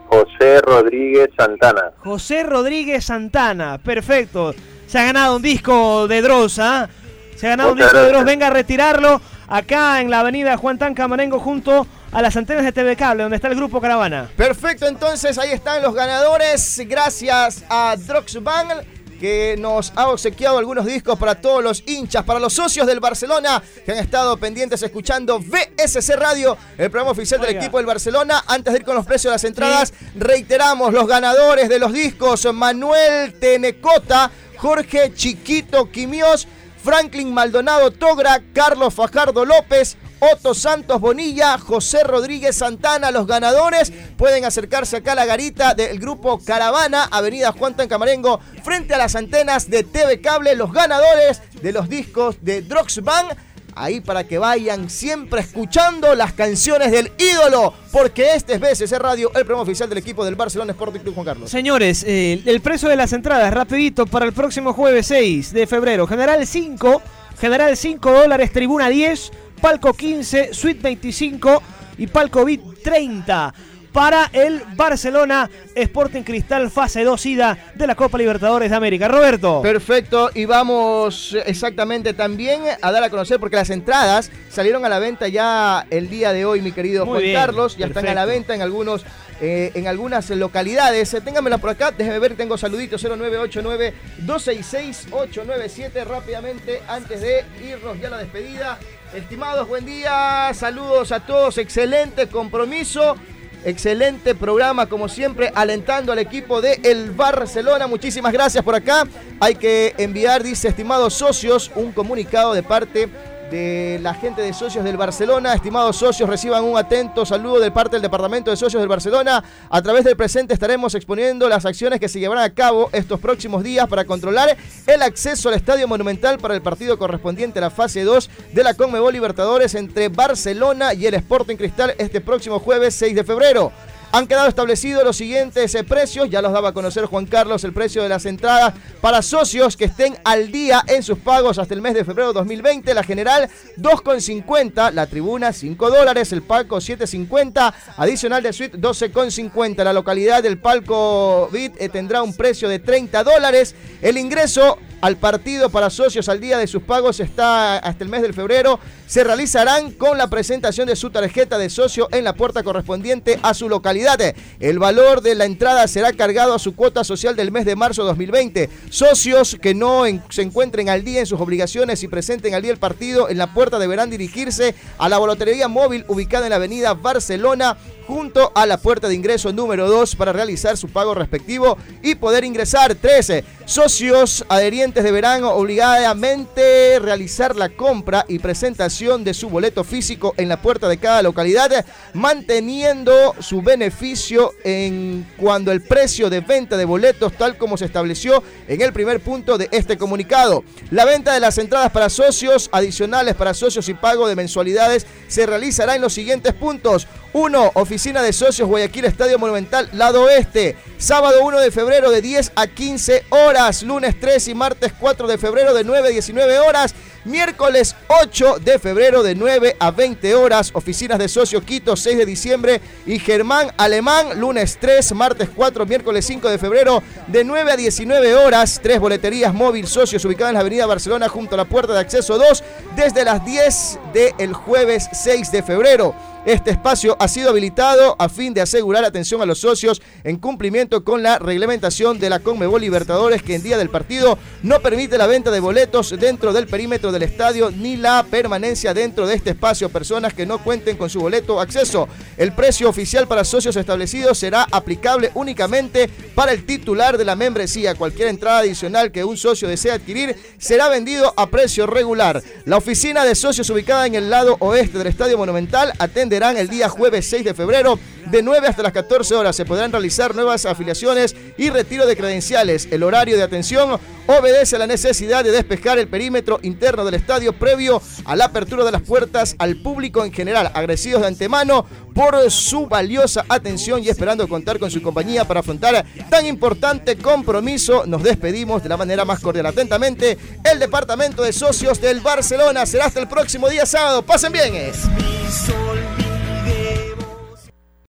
[0.08, 1.92] José Rodríguez Santana.
[1.98, 4.52] José Rodríguez Santana, perfecto
[4.92, 6.86] se ha ganado un disco de Dross, ¿ah?
[7.34, 10.76] Se ha ganado un disco de Dross, venga a retirarlo acá en la avenida Juan
[10.76, 14.28] Tan Camarengo junto a las antenas de TV Cable, donde está el grupo Caravana.
[14.36, 16.82] Perfecto, entonces ahí están los ganadores.
[16.86, 17.96] Gracias a
[18.42, 18.84] Band
[19.18, 23.62] que nos ha obsequiado algunos discos para todos los hinchas, para los socios del Barcelona
[23.86, 28.44] que han estado pendientes escuchando VSC Radio, el programa oficial del equipo del Barcelona.
[28.46, 32.46] Antes de ir con los precios de las entradas, reiteramos los ganadores de los discos:
[32.52, 34.30] Manuel Tenecota
[34.62, 36.46] Jorge Chiquito Quimios,
[36.84, 43.92] Franklin Maldonado Togra, Carlos Fajardo López, Otto Santos Bonilla, José Rodríguez Santana, los ganadores.
[44.16, 49.16] Pueden acercarse acá a la garita del grupo Caravana, Avenida Juan Tancamarengo, frente a las
[49.16, 52.64] antenas de TV Cable, los ganadores de los discos de
[53.02, 53.36] Band
[53.74, 59.28] ahí para que vayan siempre escuchando las canciones del ídolo, porque este es BSC Radio,
[59.34, 61.50] el programa oficial del equipo del Barcelona Sporting Club Juan Carlos.
[61.50, 66.06] Señores, eh, el precio de las entradas, rapidito, para el próximo jueves 6 de febrero,
[66.06, 67.02] general 5,
[67.40, 71.62] general 5 dólares, tribuna 10, palco 15, suite 25
[71.98, 73.54] y palco VIP 30
[73.92, 79.08] para el Barcelona Sporting Cristal fase 2 ida de la Copa Libertadores de América.
[79.08, 79.60] Roberto.
[79.62, 84.98] Perfecto, y vamos exactamente también a dar a conocer porque las entradas salieron a la
[84.98, 88.54] venta ya el día de hoy, mi querido Juan Carlos, ya están a la venta
[88.54, 89.04] en algunos
[89.40, 91.12] eh, en algunas localidades.
[91.14, 98.12] Eh, ténganmela por acá, déjenme ver, tengo saluditos 0989-266-897 rápidamente antes de irnos ya a
[98.12, 98.78] la despedida.
[99.12, 103.16] Estimados, buen día, saludos a todos, excelente compromiso.
[103.64, 107.86] Excelente programa, como siempre, alentando al equipo de el Barcelona.
[107.86, 109.06] Muchísimas gracias por acá.
[109.38, 113.08] Hay que enviar, dice, estimados socios, un comunicado de parte
[113.52, 115.52] de la gente de socios del Barcelona.
[115.52, 119.44] Estimados socios, reciban un atento saludo de parte del Departamento de Socios del Barcelona.
[119.68, 123.62] A través del presente estaremos exponiendo las acciones que se llevarán a cabo estos próximos
[123.62, 128.02] días para controlar el acceso al Estadio Monumental para el partido correspondiente a la fase
[128.04, 133.14] 2 de la Conmebol Libertadores entre Barcelona y el Sporting Cristal este próximo jueves 6
[133.14, 133.70] de febrero.
[134.14, 137.72] Han quedado establecidos los siguientes eh, precios, ya los daba a conocer Juan Carlos, el
[137.72, 141.80] precio de las entradas para socios que estén al día en sus pagos hasta el
[141.80, 142.92] mes de febrero de 2020.
[142.92, 143.48] La general
[143.78, 149.82] 2,50, la tribuna 5 dólares, el palco 7,50, adicional de suite 12,50.
[149.82, 153.74] La localidad del palco BIT eh, tendrá un precio de 30 dólares.
[154.02, 158.22] El ingreso al partido para socios al día de sus pagos está hasta el mes
[158.22, 158.78] de febrero.
[159.06, 163.52] Se realizarán con la presentación de su tarjeta de socio en la puerta correspondiente a
[163.52, 164.20] su localidad.
[164.60, 168.02] El valor de la entrada será cargado a su cuota social del mes de marzo
[168.02, 168.70] de 2020.
[168.90, 172.78] Socios que no se encuentren al día en sus obligaciones y presenten al día el
[172.78, 177.76] partido en la puerta deberán dirigirse a la boletería móvil ubicada en la avenida Barcelona
[178.06, 182.44] junto a la puerta de ingreso número 2 para realizar su pago respectivo y poder
[182.44, 182.94] ingresar.
[182.94, 183.44] 13.
[183.64, 190.60] Socios adherientes deberán obligadamente realizar la compra y presentación de su boleto físico en la
[190.60, 197.32] puerta de cada localidad, manteniendo su beneficio en cuando el precio de venta de boletos
[197.34, 200.64] tal como se estableció en el primer punto de este comunicado.
[200.90, 205.46] La venta de las entradas para socios adicionales para socios y pago de mensualidades se
[205.46, 210.76] realizará en los siguientes puntos 1, Oficina de Socios Guayaquil Estadio Monumental, lado oeste.
[210.98, 213.82] Sábado 1 de febrero de 10 a 15 horas.
[213.82, 216.94] Lunes 3 y martes 4 de febrero de 9 a 19 horas.
[217.24, 220.70] Miércoles 8 de febrero de 9 a 20 horas.
[220.74, 224.38] Oficinas de Socio Quito 6 de diciembre y Germán Alemán.
[224.38, 228.78] Lunes 3, martes 4, miércoles 5 de febrero de 9 a 19 horas.
[228.82, 232.36] Tres boleterías móvil socios ubicadas en la avenida Barcelona junto a la puerta de acceso
[232.36, 232.62] 2
[232.94, 236.14] desde las 10 del jueves 6 de febrero.
[236.44, 241.04] Este espacio ha sido habilitado a fin de asegurar atención a los socios en cumplimiento
[241.04, 245.28] con la reglamentación de la Conmebol Libertadores que en día del partido no permite la
[245.28, 249.88] venta de boletos dentro del perímetro del estadio ni la permanencia dentro de este espacio
[249.88, 252.08] personas que no cuenten con su boleto acceso.
[252.36, 257.94] El precio oficial para socios establecidos será aplicable únicamente para el titular de la membresía.
[257.94, 262.42] Cualquier entrada adicional que un socio desee adquirir será vendido a precio regular.
[262.64, 266.88] La oficina de socios ubicada en el lado oeste del Estadio Monumental atende el día
[266.88, 267.98] jueves 6 de febrero
[268.30, 269.54] de 9 hasta las 14 horas.
[269.54, 272.88] Se podrán realizar nuevas afiliaciones y retiro de credenciales.
[272.90, 277.52] El horario de atención obedece a la necesidad de despejar el perímetro interno del estadio
[277.52, 280.70] previo a la apertura de las puertas al público en general.
[280.72, 286.04] Agradecidos de antemano por su valiosa atención y esperando contar con su compañía para afrontar
[286.30, 288.04] tan importante compromiso.
[288.06, 289.66] Nos despedimos de la manera más cordial.
[289.66, 292.86] Atentamente, el Departamento de Socios del Barcelona.
[292.86, 294.22] Será hasta el próximo día sábado.
[294.22, 294.72] Pasen bien.